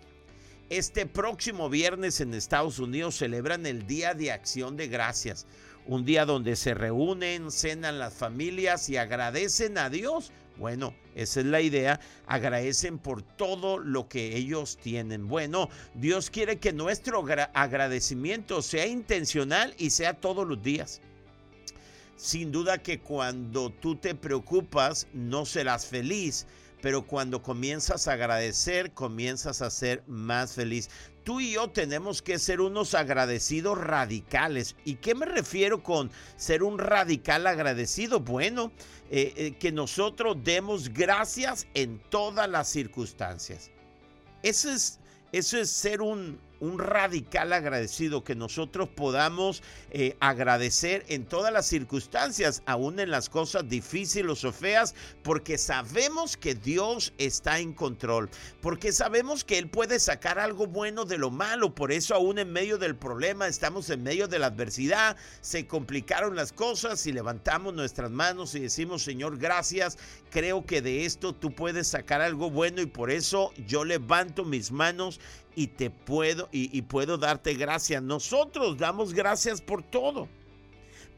este 0.70 1.06
próximo 1.06 1.68
viernes 1.68 2.20
en 2.20 2.34
Estados 2.34 2.78
Unidos 2.78 3.16
celebran 3.16 3.66
el 3.66 3.84
Día 3.84 4.14
de 4.14 4.30
Acción 4.30 4.76
de 4.76 4.86
Gracias, 4.86 5.44
un 5.86 6.04
día 6.04 6.24
donde 6.24 6.54
se 6.54 6.74
reúnen, 6.74 7.50
cenan 7.50 7.98
las 7.98 8.14
familias 8.14 8.88
y 8.90 8.96
agradecen 8.96 9.76
a 9.78 9.90
Dios 9.90 10.30
bueno, 10.56 10.94
esa 11.14 11.40
es 11.40 11.46
la 11.46 11.60
idea. 11.60 12.00
Agradecen 12.26 12.98
por 12.98 13.22
todo 13.22 13.78
lo 13.78 14.08
que 14.08 14.36
ellos 14.36 14.76
tienen. 14.76 15.28
Bueno, 15.28 15.68
Dios 15.94 16.30
quiere 16.30 16.58
que 16.58 16.72
nuestro 16.72 17.24
agradecimiento 17.54 18.62
sea 18.62 18.86
intencional 18.86 19.74
y 19.78 19.90
sea 19.90 20.14
todos 20.14 20.46
los 20.46 20.62
días. 20.62 21.00
Sin 22.16 22.52
duda 22.52 22.78
que 22.78 23.00
cuando 23.00 23.70
tú 23.70 23.96
te 23.96 24.14
preocupas 24.14 25.08
no 25.12 25.44
serás 25.44 25.86
feliz, 25.86 26.46
pero 26.80 27.06
cuando 27.06 27.42
comienzas 27.42 28.06
a 28.06 28.12
agradecer, 28.12 28.92
comienzas 28.92 29.62
a 29.62 29.70
ser 29.70 30.04
más 30.06 30.52
feliz. 30.52 30.90
Tú 31.24 31.40
y 31.40 31.52
yo 31.52 31.70
tenemos 31.70 32.20
que 32.20 32.38
ser 32.38 32.60
unos 32.60 32.94
agradecidos 32.94 33.78
radicales. 33.78 34.76
¿Y 34.84 34.96
qué 34.96 35.14
me 35.14 35.24
refiero 35.24 35.82
con 35.82 36.10
ser 36.36 36.62
un 36.62 36.78
radical 36.78 37.46
agradecido? 37.46 38.20
Bueno, 38.20 38.70
eh, 39.10 39.32
eh, 39.36 39.56
que 39.58 39.72
nosotros 39.72 40.36
demos 40.44 40.90
gracias 40.92 41.66
en 41.72 41.98
todas 42.10 42.48
las 42.48 42.68
circunstancias. 42.68 43.70
Eso 44.42 44.70
es, 44.70 45.00
eso 45.32 45.56
es 45.56 45.70
ser 45.70 46.02
un, 46.02 46.38
un 46.64 46.78
radical 46.78 47.52
agradecido, 47.52 48.24
que 48.24 48.34
nosotros 48.34 48.88
podamos 48.88 49.62
eh, 49.90 50.16
agradecer 50.20 51.04
en 51.08 51.26
todas 51.26 51.52
las 51.52 51.66
circunstancias, 51.66 52.62
aún 52.66 52.98
en 53.00 53.10
las 53.10 53.28
cosas 53.28 53.68
difíciles 53.68 54.44
o 54.44 54.52
feas, 54.52 54.94
porque 55.22 55.58
sabemos 55.58 56.36
que 56.36 56.54
Dios 56.54 57.12
está 57.18 57.58
en 57.58 57.72
control, 57.72 58.30
porque 58.60 58.92
sabemos 58.92 59.44
que 59.44 59.58
Él 59.58 59.68
puede 59.68 60.00
sacar 60.00 60.38
algo 60.38 60.66
bueno 60.66 61.04
de 61.04 61.18
lo 61.18 61.30
malo, 61.30 61.74
por 61.74 61.92
eso 61.92 62.14
aún 62.14 62.38
en 62.38 62.52
medio 62.52 62.78
del 62.78 62.96
problema, 62.96 63.46
estamos 63.46 63.90
en 63.90 64.02
medio 64.02 64.26
de 64.26 64.38
la 64.38 64.46
adversidad, 64.46 65.16
se 65.40 65.66
complicaron 65.66 66.34
las 66.34 66.52
cosas 66.52 67.06
y 67.06 67.12
levantamos 67.12 67.74
nuestras 67.74 68.10
manos 68.10 68.54
y 68.54 68.60
decimos, 68.60 69.02
Señor, 69.02 69.38
gracias, 69.38 69.98
creo 70.30 70.64
que 70.64 70.80
de 70.80 71.04
esto 71.04 71.34
tú 71.34 71.54
puedes 71.54 71.88
sacar 71.88 72.20
algo 72.20 72.50
bueno 72.50 72.80
y 72.80 72.86
por 72.86 73.10
eso 73.10 73.52
yo 73.66 73.84
levanto 73.84 74.44
mis 74.44 74.72
manos 74.72 75.20
y 75.56 75.68
te 75.68 75.90
puedo 75.90 76.48
y, 76.52 76.80
puedo 76.82 77.18
darte 77.18 77.54
gracias. 77.54 78.02
Nosotros 78.02 78.78
damos 78.78 79.14
gracias 79.14 79.60
por 79.60 79.82
todo. 79.82 80.28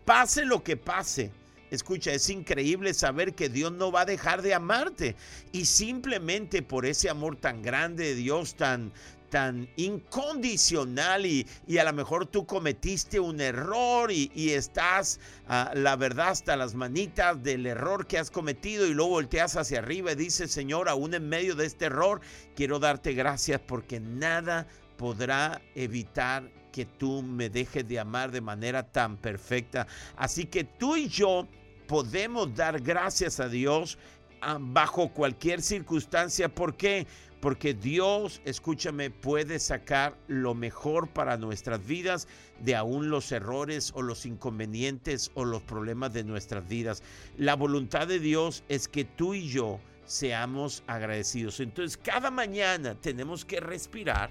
Pase 0.05 0.45
lo 0.45 0.63
que 0.63 0.77
pase. 0.77 1.31
Escucha, 1.71 2.13
es 2.13 2.31
increíble 2.31 2.95
saber 2.95 3.35
que 3.35 3.49
Dios 3.49 3.73
no 3.73 3.91
va 3.91 4.03
a 4.03 4.07
dejar 4.07 4.41
de 4.43 4.55
amarte. 4.55 5.17
Y 5.53 5.65
simplemente 5.65 6.63
por 6.63 6.87
ese 6.87 7.11
amor 7.11 7.37
tan 7.37 7.63
grande 7.63 8.05
de 8.05 8.15
Dios, 8.15 8.55
tan, 8.55 8.93
tan 9.31 9.69
incondicional 9.77 11.27
y, 11.27 11.47
a 11.79 11.85
lo 11.85 11.93
mejor 11.93 12.27
tú 12.27 12.47
cometiste 12.47 13.21
un 13.21 13.41
error 13.41 14.11
y, 14.11 14.51
estás, 14.51 15.21
ah, 15.49 15.73
la 15.75 15.97
verdad, 15.97 16.29
hasta 16.29 16.57
las 16.57 16.75
manitas 16.75 17.43
del 17.43 17.67
error 17.67 18.07
que 18.07 18.19
has 18.19 18.31
cometido 18.31 18.87
y 18.87 18.95
luego 18.95 19.11
volteas 19.11 19.57
hacia 19.57 19.79
arriba 19.79 20.13
y 20.13 20.17
dices, 20.17 20.51
Señor, 20.51 20.89
aún 20.89 21.15
en 21.15 21.29
medio 21.29 21.55
de 21.55 21.67
este 21.67 21.87
error, 21.87 22.21
quiero 22.55 22.79
darte 22.79 23.13
gracias 23.13 23.61
porque 23.61 24.01
nada 24.01 24.67
podrá 24.97 25.61
evitar 25.75 26.51
que 26.73 26.85
tú 26.85 27.23
me 27.23 27.49
dejes 27.49 27.89
de 27.89 27.99
amar 27.99 28.31
de 28.31 28.41
manera 28.41 28.83
tan 28.83 29.17
perfecta. 29.17 29.87
Así 30.17 30.45
que 30.45 30.65
tú 30.65 30.97
y 30.97 31.09
yo 31.09 31.49
podemos 31.87 32.55
dar 32.55 32.81
gracias 32.81 33.41
a 33.41 33.49
Dios 33.49 33.99
ah, 34.43 34.59
bajo 34.61 35.09
cualquier 35.09 35.63
circunstancia. 35.63 36.49
¿Por 36.49 36.77
qué? 36.77 37.07
Porque 37.47 37.75
Dios, 37.75 38.43
escúchame, 38.45 39.09
puede 39.09 39.61
sacar 39.61 40.19
lo 40.27 40.53
mejor 40.53 41.07
para 41.11 41.37
nuestras 41.37 41.87
vidas 41.87 42.27
de 42.59 42.75
aún 42.75 43.09
los 43.09 43.31
errores 43.31 43.93
o 43.95 44.03
los 44.03 44.27
inconvenientes 44.27 45.31
o 45.35 45.45
los 45.45 45.63
problemas 45.63 46.13
de 46.13 46.25
nuestras 46.25 46.67
vidas. 46.67 47.05
La 47.39 47.55
voluntad 47.55 48.09
de 48.09 48.19
Dios 48.19 48.65
es 48.69 48.89
que 48.89 49.05
tú 49.05 49.33
y 49.33 49.47
yo 49.47 49.79
seamos 50.07 50.83
agradecidos. 50.89 51.61
Entonces, 51.61 51.97
cada 51.97 52.33
mañana 52.33 52.97
tenemos 53.01 53.45
que 53.45 53.61
respirar 53.61 54.29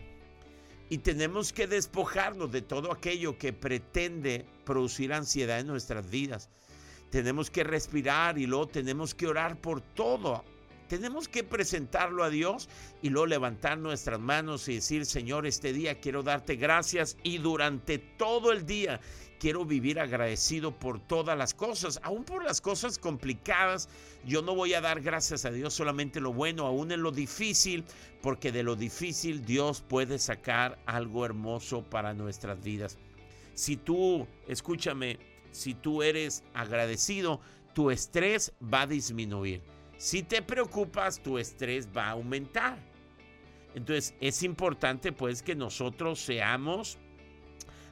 y 0.90 0.98
tenemos 0.98 1.54
que 1.54 1.68
despojarnos 1.68 2.52
de 2.52 2.64
todo 2.64 2.92
aquello 2.92 3.38
que 3.38 3.54
pretende 3.54 4.46
producir 4.66 5.14
ansiedad 5.14 5.62
en 5.62 5.68
nuestras 5.68 6.10
vidas. 6.10 6.50
Tenemos 7.12 7.50
que 7.50 7.64
respirar 7.64 8.38
y 8.38 8.46
luego 8.46 8.68
tenemos 8.68 9.16
que 9.16 9.28
orar 9.28 9.62
por 9.62 9.80
todo 9.80 10.44
tenemos 10.88 11.28
que 11.28 11.44
presentarlo 11.44 12.24
a 12.24 12.30
Dios 12.30 12.70
y 13.02 13.10
luego 13.10 13.28
levantar 13.28 13.78
nuestras 13.78 14.20
manos 14.20 14.68
y 14.68 14.76
decir, 14.76 15.06
Señor, 15.06 15.46
este 15.46 15.74
día 15.74 16.00
quiero 16.00 16.24
darte 16.24 16.56
gracias 16.56 17.18
y 17.24 17.38
durante 17.38 17.98
todo 17.98 18.52
el 18.52 18.66
día 18.66 19.00
quiero 19.40 19.66
vivir 19.66 20.00
agradecido 20.00 20.78
por 20.78 21.00
todas 21.00 21.38
las 21.38 21.54
cosas, 21.54 22.00
aún 22.04 22.24
por 22.24 22.44
las 22.44 22.62
cosas 22.62 22.98
complicadas. 22.98 23.90
Yo 24.26 24.42
no 24.42 24.56
voy 24.56 24.74
a 24.74 24.82
dar 24.82 25.02
gracias 25.02 25.46
a 25.46 25.52
Dios 25.52 25.74
solamente 25.74 26.20
lo 26.20 26.34
bueno, 26.34 26.66
aún 26.66 26.92
en 26.92 27.02
lo 27.02 27.12
difícil, 27.12 27.84
porque 28.22 28.52
de 28.52 28.64
lo 28.64 28.76
difícil 28.76 29.46
Dios 29.46 29.82
puede 29.82 30.20
sacar 30.20 30.80
algo 30.86 31.26
hermoso 31.26 31.84
para 31.84 32.14
nuestras 32.14 32.64
vidas. 32.64 32.98
Si 33.54 33.78
tú, 33.78 34.28
escúchame, 34.48 35.20
si 35.52 35.74
tú 35.74 36.04
eres 36.04 36.44
agradecido, 36.54 37.40
tu 37.74 37.92
estrés 37.92 38.52
va 38.62 38.82
a 38.82 38.88
disminuir 38.88 39.62
si 39.98 40.24
te 40.24 40.42
preocupas, 40.42 41.22
tu 41.22 41.38
estrés 41.38 41.88
va 41.96 42.08
a 42.08 42.12
aumentar. 42.12 42.78
Entonces 43.74 44.14
es 44.20 44.44
importante 44.44 45.12
pues 45.12 45.42
que 45.42 45.56
nosotros 45.56 46.20
seamos 46.20 46.98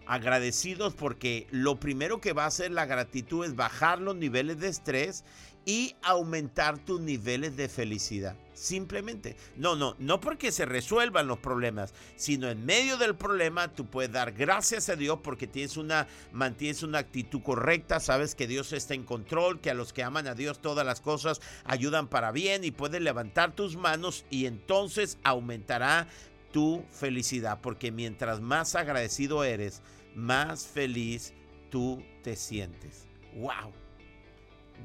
agradecidos 0.06 0.94
porque 0.94 1.48
lo 1.52 1.80
primero 1.80 2.22
que 2.22 2.34
va 2.34 2.44
a 2.44 2.48
hacer 2.48 2.72
la 2.72 2.86
gratitud 2.86 3.46
es 3.46 3.56
bajar 3.56 4.00
los 4.00 4.16
niveles 4.16 4.60
de 4.60 4.68
estrés 4.68 5.24
y 5.66 5.96
aumentar 6.02 6.78
tus 6.78 7.00
niveles 7.00 7.56
de 7.56 7.70
felicidad. 7.70 8.36
Simplemente. 8.54 9.36
No, 9.56 9.76
no, 9.76 9.96
no 9.98 10.20
porque 10.20 10.52
se 10.52 10.66
resuelvan 10.66 11.28
los 11.28 11.40
problemas, 11.40 11.94
sino 12.16 12.50
en 12.50 12.66
medio 12.66 12.98
del 12.98 13.16
problema 13.16 13.70
tú 13.70 13.88
puedes 13.88 14.12
dar 14.12 14.32
gracias 14.34 14.90
a 14.90 14.96
Dios 14.96 15.20
porque 15.24 15.48
tienes 15.48 15.76
una, 15.76 16.08
mantienes 16.32 16.84
una 16.84 17.00
actitud 17.00 17.42
correcta, 17.42 18.00
sabes 18.00 18.36
que 18.36 18.48
Dios 18.48 18.72
está 18.72 18.94
en 18.94 19.04
control, 19.04 19.60
que 19.60 19.72
a 19.72 19.74
los 19.74 19.92
que 19.92 20.04
aman 20.04 20.28
a 20.28 20.36
Dios 20.36 20.62
todas 20.62 20.86
las 20.86 21.02
cosas 21.02 21.42
ayudan 21.66 22.08
para 22.08 22.32
bien 22.32 22.64
y 22.64 22.72
puedes 22.72 23.02
levantar 23.02 23.56
tus 23.56 23.76
manos 23.76 24.24
y 24.30 24.46
entonces 24.46 25.18
aumentará 25.24 26.08
tu 26.54 26.86
felicidad, 26.92 27.60
porque 27.62 27.92
mientras 27.92 28.40
más 28.40 28.76
agradecido 28.76 29.44
eres, 29.44 29.82
más 30.16 30.66
feliz 30.66 31.34
tú 31.70 32.02
te 32.22 32.38
sientes. 32.38 33.08
¡Wow! 33.36 33.74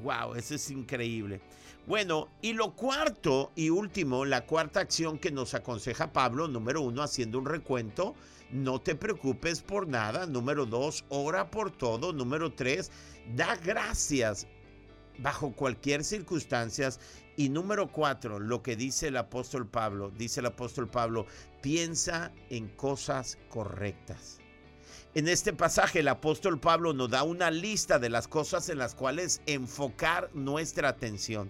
¡Wow! 0.03 0.35
Eso 0.35 0.55
es 0.55 0.69
increíble. 0.71 1.39
Bueno, 1.85 2.27
y 2.41 2.53
lo 2.53 2.75
cuarto 2.75 3.51
y 3.55 3.69
último, 3.69 4.25
la 4.25 4.45
cuarta 4.45 4.81
acción 4.81 5.17
que 5.17 5.31
nos 5.31 5.53
aconseja 5.53 6.11
Pablo, 6.11 6.47
número 6.47 6.81
uno, 6.81 7.03
haciendo 7.03 7.39
un 7.39 7.45
recuento, 7.45 8.15
no 8.51 8.81
te 8.81 8.95
preocupes 8.95 9.61
por 9.61 9.87
nada. 9.87 10.25
Número 10.25 10.65
dos, 10.65 11.05
ora 11.09 11.49
por 11.49 11.71
todo. 11.71 12.13
Número 12.13 12.51
tres, 12.51 12.91
da 13.35 13.55
gracias 13.55 14.47
bajo 15.21 15.53
cualquier 15.53 16.03
circunstancia. 16.03 16.89
Y 17.37 17.49
número 17.49 17.91
cuatro, 17.91 18.39
lo 18.39 18.61
que 18.61 18.75
dice 18.75 19.07
el 19.07 19.17
apóstol 19.17 19.67
Pablo, 19.67 20.11
dice 20.11 20.41
el 20.41 20.47
apóstol 20.47 20.89
Pablo, 20.89 21.25
piensa 21.61 22.31
en 22.49 22.67
cosas 22.67 23.37
correctas. 23.49 24.39
En 25.15 25.27
este 25.27 25.53
pasaje 25.53 25.99
el 25.99 26.07
apóstol 26.07 26.59
Pablo 26.59 26.93
nos 26.93 27.09
da 27.09 27.23
una 27.23 27.49
lista 27.49 27.97
de 27.97 28.09
las 28.09 28.27
cosas 28.27 28.69
en 28.69 28.77
las 28.77 28.93
cuales 28.93 29.41
enfocar 29.47 30.29
nuestra 30.33 30.89
atención. 30.89 31.49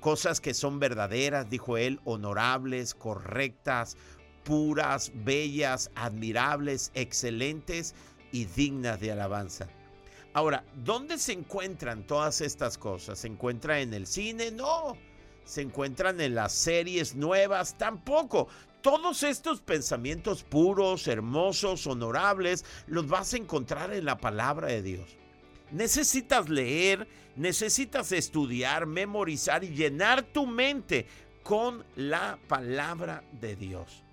Cosas 0.00 0.40
que 0.40 0.54
son 0.54 0.80
verdaderas, 0.80 1.48
dijo 1.48 1.76
él, 1.76 2.00
honorables, 2.04 2.94
correctas, 2.94 3.96
puras, 4.42 5.12
bellas, 5.14 5.90
admirables, 5.94 6.90
excelentes 6.94 7.94
y 8.32 8.46
dignas 8.46 8.98
de 8.98 9.12
alabanza. 9.12 9.68
Ahora, 10.32 10.64
¿dónde 10.74 11.18
se 11.18 11.32
encuentran 11.32 12.06
todas 12.06 12.40
estas 12.40 12.78
cosas? 12.78 13.18
¿Se 13.18 13.26
encuentran 13.26 13.78
en 13.78 13.94
el 13.94 14.06
cine? 14.06 14.52
No. 14.52 14.96
¿Se 15.44 15.60
encuentran 15.60 16.20
en 16.20 16.36
las 16.36 16.52
series 16.52 17.16
nuevas? 17.16 17.76
Tampoco. 17.76 18.46
Todos 18.80 19.24
estos 19.24 19.60
pensamientos 19.60 20.44
puros, 20.44 21.08
hermosos, 21.08 21.86
honorables, 21.86 22.64
los 22.86 23.08
vas 23.08 23.34
a 23.34 23.38
encontrar 23.38 23.92
en 23.92 24.04
la 24.04 24.18
palabra 24.18 24.68
de 24.68 24.82
Dios. 24.82 25.16
Necesitas 25.72 26.48
leer, 26.48 27.08
necesitas 27.34 28.12
estudiar, 28.12 28.86
memorizar 28.86 29.64
y 29.64 29.70
llenar 29.70 30.22
tu 30.22 30.46
mente 30.46 31.06
con 31.42 31.84
la 31.96 32.38
palabra 32.48 33.24
de 33.32 33.56
Dios. 33.56 34.04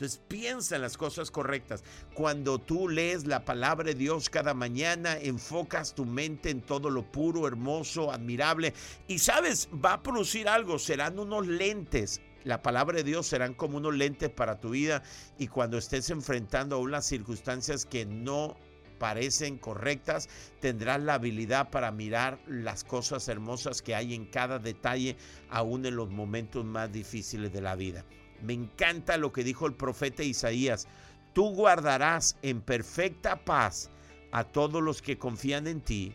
Entonces 0.00 0.22
piensa 0.28 0.76
en 0.76 0.82
las 0.82 0.96
cosas 0.96 1.30
correctas. 1.30 1.84
Cuando 2.14 2.58
tú 2.58 2.88
lees 2.88 3.26
la 3.26 3.44
palabra 3.44 3.88
de 3.88 3.94
Dios 3.94 4.30
cada 4.30 4.54
mañana, 4.54 5.18
enfocas 5.18 5.94
tu 5.94 6.06
mente 6.06 6.48
en 6.48 6.62
todo 6.62 6.88
lo 6.88 7.02
puro, 7.12 7.46
hermoso, 7.46 8.10
admirable. 8.10 8.72
Y 9.08 9.18
sabes, 9.18 9.68
va 9.84 9.92
a 9.92 10.02
producir 10.02 10.48
algo. 10.48 10.78
Serán 10.78 11.18
unos 11.18 11.46
lentes 11.46 12.22
la 12.44 12.62
palabra 12.62 12.96
de 12.96 13.04
Dios 13.04 13.26
serán 13.26 13.52
como 13.52 13.76
unos 13.76 13.94
lentes 13.94 14.30
para 14.30 14.58
tu 14.58 14.70
vida 14.70 15.02
y 15.36 15.48
cuando 15.48 15.76
estés 15.76 16.08
enfrentando 16.08 16.76
a 16.76 16.78
unas 16.78 17.04
circunstancias 17.04 17.84
que 17.84 18.06
no 18.06 18.56
parecen 18.98 19.58
correctas, 19.58 20.30
tendrás 20.58 21.02
la 21.02 21.14
habilidad 21.14 21.68
para 21.68 21.92
mirar 21.92 22.38
las 22.46 22.82
cosas 22.82 23.28
hermosas 23.28 23.82
que 23.82 23.94
hay 23.94 24.14
en 24.14 24.24
cada 24.24 24.58
detalle, 24.58 25.18
aún 25.50 25.84
en 25.84 25.96
los 25.96 26.08
momentos 26.08 26.64
más 26.64 26.90
difíciles 26.90 27.52
de 27.52 27.60
la 27.60 27.76
vida. 27.76 28.06
Me 28.42 28.52
encanta 28.52 29.16
lo 29.16 29.32
que 29.32 29.44
dijo 29.44 29.66
el 29.66 29.74
profeta 29.74 30.22
Isaías. 30.22 30.88
Tú 31.32 31.54
guardarás 31.54 32.36
en 32.42 32.60
perfecta 32.60 33.44
paz 33.44 33.90
a 34.32 34.44
todos 34.44 34.82
los 34.82 35.02
que 35.02 35.18
confían 35.18 35.66
en 35.66 35.80
ti, 35.80 36.12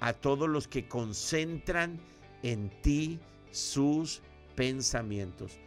a 0.00 0.12
todos 0.12 0.48
los 0.48 0.68
que 0.68 0.88
concentran 0.88 2.00
en 2.42 2.70
ti 2.82 3.18
sus 3.50 4.22
pensamientos. 4.54 5.58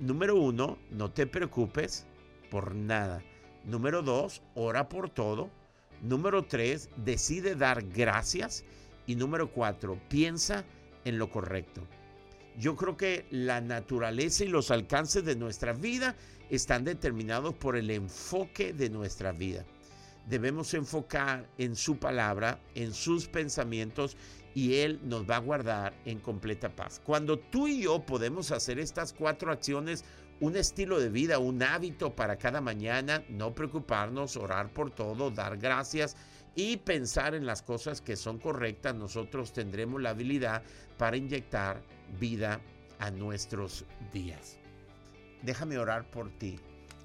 Número 0.00 0.36
uno, 0.36 0.78
no 0.90 1.10
te 1.10 1.26
preocupes 1.26 2.06
por 2.50 2.74
nada. 2.74 3.22
Número 3.64 4.02
dos, 4.02 4.42
ora 4.54 4.88
por 4.88 5.10
todo. 5.10 5.50
Número 6.02 6.44
tres, 6.44 6.90
decide 6.96 7.54
dar 7.56 7.82
gracias. 7.82 8.64
Y 9.06 9.16
número 9.16 9.50
cuatro, 9.50 9.98
piensa 10.08 10.64
en 11.04 11.18
lo 11.18 11.30
correcto. 11.30 11.82
Yo 12.58 12.74
creo 12.74 12.96
que 12.96 13.24
la 13.30 13.60
naturaleza 13.60 14.44
y 14.44 14.48
los 14.48 14.72
alcances 14.72 15.24
de 15.24 15.36
nuestra 15.36 15.72
vida 15.72 16.16
están 16.50 16.82
determinados 16.82 17.54
por 17.54 17.76
el 17.76 17.88
enfoque 17.88 18.72
de 18.72 18.90
nuestra 18.90 19.30
vida. 19.30 19.64
Debemos 20.28 20.74
enfocar 20.74 21.48
en 21.56 21.76
su 21.76 21.98
palabra, 21.98 22.60
en 22.74 22.92
sus 22.92 23.28
pensamientos 23.28 24.16
y 24.54 24.74
Él 24.74 24.98
nos 25.04 25.24
va 25.24 25.36
a 25.36 25.40
guardar 25.40 25.94
en 26.04 26.18
completa 26.18 26.68
paz. 26.68 27.00
Cuando 27.04 27.38
tú 27.38 27.68
y 27.68 27.82
yo 27.82 28.04
podemos 28.04 28.50
hacer 28.50 28.80
estas 28.80 29.12
cuatro 29.12 29.52
acciones, 29.52 30.04
un 30.40 30.56
estilo 30.56 30.98
de 30.98 31.10
vida, 31.10 31.38
un 31.38 31.62
hábito 31.62 32.16
para 32.16 32.38
cada 32.38 32.60
mañana, 32.60 33.22
no 33.28 33.54
preocuparnos, 33.54 34.36
orar 34.36 34.72
por 34.72 34.90
todo, 34.90 35.30
dar 35.30 35.58
gracias 35.58 36.16
y 36.56 36.78
pensar 36.78 37.36
en 37.36 37.46
las 37.46 37.62
cosas 37.62 38.00
que 38.00 38.16
son 38.16 38.38
correctas, 38.38 38.96
nosotros 38.96 39.52
tendremos 39.52 40.02
la 40.02 40.10
habilidad 40.10 40.64
para 40.96 41.16
inyectar 41.16 41.80
vida 42.18 42.60
a 42.98 43.10
nuestros 43.10 43.84
días. 44.12 44.58
Déjame 45.42 45.78
orar 45.78 46.10
por 46.10 46.30
ti. 46.30 46.58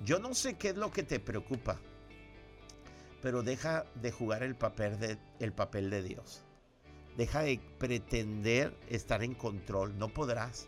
Yo 0.04 0.20
no 0.20 0.34
sé 0.34 0.56
qué 0.56 0.70
es 0.70 0.78
lo 0.78 0.92
que 0.92 1.04
te 1.04 1.20
preocupa, 1.20 1.80
pero 3.22 3.44
deja 3.44 3.86
de 4.02 4.12
jugar 4.12 4.44
el 4.44 4.56
papel 4.56 5.00
de, 5.00 5.18
el 5.40 5.54
papel 5.54 5.90
de 5.90 6.04
Dios. 6.04 6.44
Deja 7.16 7.44
de 7.44 7.60
pretender 7.78 8.76
estar 8.90 9.24
en 9.24 9.36
control. 9.36 9.98
No 9.98 10.10
podrás. 10.10 10.68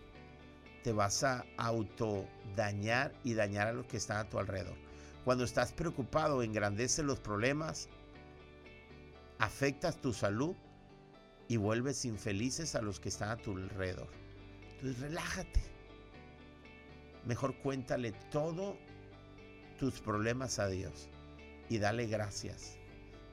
Te 0.84 0.91
vas 0.91 1.24
a 1.24 1.45
autodañar 1.58 3.12
y 3.24 3.34
dañar 3.34 3.67
a 3.67 3.74
los 3.74 3.88
que 3.88 3.98
están 3.98 4.17
a 4.17 4.30
tu 4.30 4.38
alrededor. 4.38 4.78
Cuando 5.24 5.43
estás 5.43 5.74
preocupado, 5.74 6.43
engrandece 6.43 7.02
los 7.02 7.19
problemas, 7.19 7.89
afectas 9.39 10.00
tu 10.00 10.13
salud 10.13 10.56
y 11.48 11.58
vuelves 11.58 12.06
infelices 12.06 12.76
a 12.76 12.82
los 12.82 13.00
que 13.00 13.10
están 13.10 13.30
a 13.30 13.38
tu 13.38 13.58
alrededor. 13.58 14.25
Entonces 14.76 15.00
relájate. 15.00 15.62
Mejor 17.26 17.58
cuéntale 17.60 18.12
todo 18.32 18.78
tus 19.80 20.00
problemas 20.00 20.60
a 20.60 20.68
Dios 20.68 21.10
y 21.70 21.78
dale 21.80 22.06
gracias. 22.08 22.78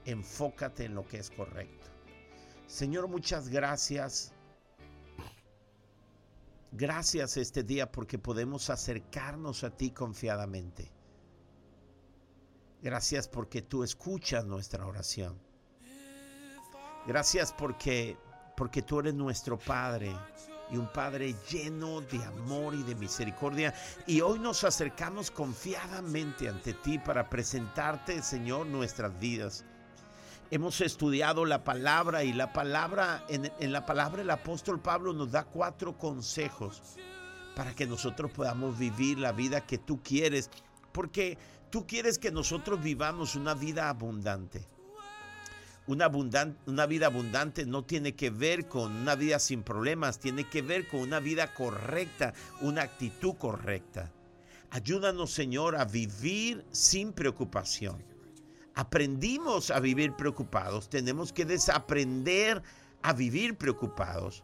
Enfócate 0.05 0.87
en 0.87 0.95
lo 0.95 1.07
que 1.07 1.19
es 1.19 1.31
correcto. 1.31 1.89
Señor, 2.67 3.09
muchas 3.09 3.49
gracias. 3.49 4.33
Gracias 6.73 7.37
este 7.37 7.63
día 7.63 7.93
porque 7.93 8.19
podemos 8.19 8.71
acercarnos 8.71 9.63
a 9.63 9.71
ti 9.71 9.91
confiadamente. 9.91 10.91
Gracias 12.81 13.29
porque 13.29 13.61
tú 13.63 13.85
escuchas 13.85 14.47
nuestra 14.47 14.87
oración. 14.87 15.39
Gracias 17.07 17.53
porque 17.53 18.17
porque 18.57 18.83
tú 18.83 19.01
eres 19.01 19.15
nuestro 19.15 19.59
Padre 19.59 20.15
y 20.73 20.77
un 20.77 20.89
Padre 20.89 21.35
lleno 21.51 22.01
de 22.01 22.25
amor 22.25 22.75
y 22.75 22.83
de 22.83 22.95
misericordia. 22.95 23.75
Y 24.07 24.23
hoy 24.23 24.39
nos 24.39 24.65
acercamos 24.65 25.31
confiadamente 25.31 26.49
ante 26.49 26.73
ti 26.75 26.99
para 26.99 27.29
presentarte, 27.29 28.23
Señor, 28.23 28.67
nuestras 28.67 29.19
vidas 29.21 29.65
hemos 30.53 30.83
estudiado 30.83 31.47
la 31.47 31.65
palabra 31.65 32.25
y 32.25 32.35
la 32.35 32.53
palabra, 32.53 33.25
en, 33.31 33.73
la 33.73 33.87
palabra 33.87 34.21
el 34.21 34.29
apóstol 34.29 34.81
Pablo 34.81 35.15
nos 35.15 35.33
da 35.33 35.45
cuatro 35.45 35.97
consejos 35.97 36.83
para 37.57 37.75
que 37.75 37.87
nosotros 37.87 38.31
podamos 38.33 38.79
vivir 38.79 39.19
la 39.19 39.33
vida 39.33 39.63
que 39.63 39.79
tú 39.79 40.03
quieres, 40.03 40.51
porque 40.93 41.39
tú 41.71 41.87
quieres 41.87 42.19
que 42.19 42.31
nosotros 42.31 42.83
vivamos 42.83 43.35
una 43.35 43.55
vida 43.55 43.89
abundante. 43.89 44.69
Una, 45.87 46.11
una 46.67 46.87
vida 46.87 47.07
abundante 47.07 47.67
no 47.67 47.85
tiene 47.85 48.15
que 48.15 48.31
ver 48.31 48.69
con 48.69 48.93
una 48.93 49.15
vida 49.15 49.39
sin 49.39 49.63
problemas, 49.63 50.21
tiene 50.21 50.49
que 50.49 50.63
ver 50.63 50.87
con 50.89 51.01
una 51.01 51.19
vida 51.19 51.53
correcta, 51.55 52.35
una 52.61 52.83
actitud 52.83 53.35
correcta. 53.35 54.13
Ayúdanos, 54.71 55.33
Señor, 55.33 55.77
a 55.77 55.85
vivir 55.85 56.65
sin 56.71 57.13
preocupación 57.13 58.13
aprendimos 58.75 59.71
a 59.71 59.81
vivir 59.81 60.15
preocupados, 60.15 60.89
tenemos 60.89 61.33
que 61.33 61.45
desaprender 61.45 62.63
a 63.03 63.13
vivir 63.13 63.57
preocupados. 63.57 64.43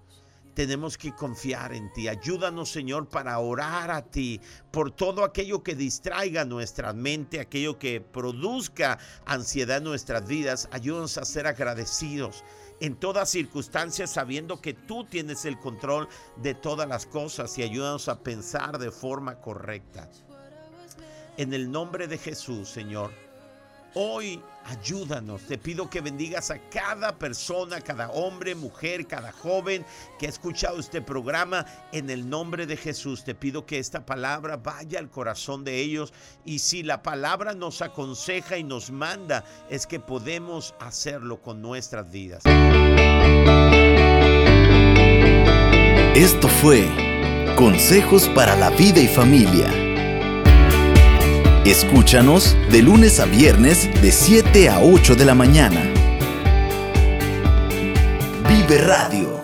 Tenemos 0.59 0.99
que 0.99 1.13
confiar 1.13 1.73
en 1.73 1.93
ti. 1.93 2.09
Ayúdanos, 2.09 2.73
Señor, 2.73 3.09
para 3.09 3.39
orar 3.39 3.93
a 3.93 4.03
ti 4.03 4.41
por 4.73 4.91
todo 4.91 5.23
aquello 5.23 5.63
que 5.63 5.77
distraiga 5.77 6.45
nuestra 6.45 6.93
mente, 6.93 7.39
aquello 7.39 7.79
que 7.79 8.01
produzca 8.01 8.99
ansiedad 9.25 9.77
en 9.77 9.85
nuestras 9.85 10.27
vidas. 10.27 10.69
Ayúdanos 10.73 11.17
a 11.17 11.25
ser 11.25 11.47
agradecidos 11.47 12.43
en 12.81 12.97
todas 12.97 13.31
circunstancias, 13.31 14.11
sabiendo 14.11 14.61
que 14.61 14.75
tú 14.75 15.05
tienes 15.05 15.45
el 15.45 15.61
control 15.61 16.09
de 16.43 16.55
todas 16.57 16.89
las 16.89 17.07
cosas 17.07 17.57
y 17.57 17.63
ayúdanos 17.63 18.09
a 18.09 18.25
pensar 18.25 18.79
de 18.79 18.91
forma 18.91 19.37
correcta. 19.41 20.11
En 21.37 21.55
el 21.55 21.71
nombre 21.71 22.09
de 22.09 22.19
Jesús, 22.19 22.69
Señor 22.69 23.28
Hoy 23.95 24.41
ayúdanos. 24.65 25.43
Te 25.43 25.59
pido 25.59 25.89
que 25.89 26.01
bendigas 26.01 26.51
a 26.51 26.59
cada 26.59 27.19
persona, 27.19 27.81
cada 27.81 28.11
hombre, 28.11 28.55
mujer, 28.55 29.07
cada 29.07 29.33
joven 29.33 29.85
que 30.19 30.27
ha 30.27 30.29
escuchado 30.29 30.79
este 30.79 31.01
programa. 31.01 31.65
En 31.93 32.11
el 32.11 32.29
nombre 32.29 32.67
de 32.67 32.77
Jesús 32.77 33.25
te 33.25 33.35
pido 33.35 33.65
que 33.65 33.79
esta 33.79 34.05
palabra 34.05 34.57
vaya 34.57 34.99
al 34.99 35.11
corazón 35.11 35.65
de 35.65 35.79
ellos. 35.79 36.13
Y 36.45 36.59
si 36.59 36.83
la 36.83 37.03
palabra 37.03 37.55
nos 37.55 37.83
aconseja 37.83 38.59
y 38.59 38.65
nos 38.65 38.91
manda, 38.91 39.45
es 39.71 39.87
que 39.87 40.01
podemos 40.01 40.75
hacerlo 40.81 41.41
con 41.41 41.63
nuestras 41.63 42.11
vidas. 42.11 42.43
Esto 46.15 46.49
fue 46.49 46.87
Consejos 47.57 48.29
para 48.29 48.55
la 48.57 48.71
Vida 48.71 49.01
y 49.01 49.09
Familia 49.09 49.88
Escúchanos 51.65 52.57
de 52.71 52.83
lunes 52.83 53.21
a 53.21 53.27
viernes 53.27 53.91
de 54.01 54.13
7 54.13 54.69
a 54.69 54.81
8 54.81 55.17
de 55.17 55.25
la 55.25 55.35
mañana. 55.35 55.83
Vive 58.49 58.79
Radio 58.79 59.38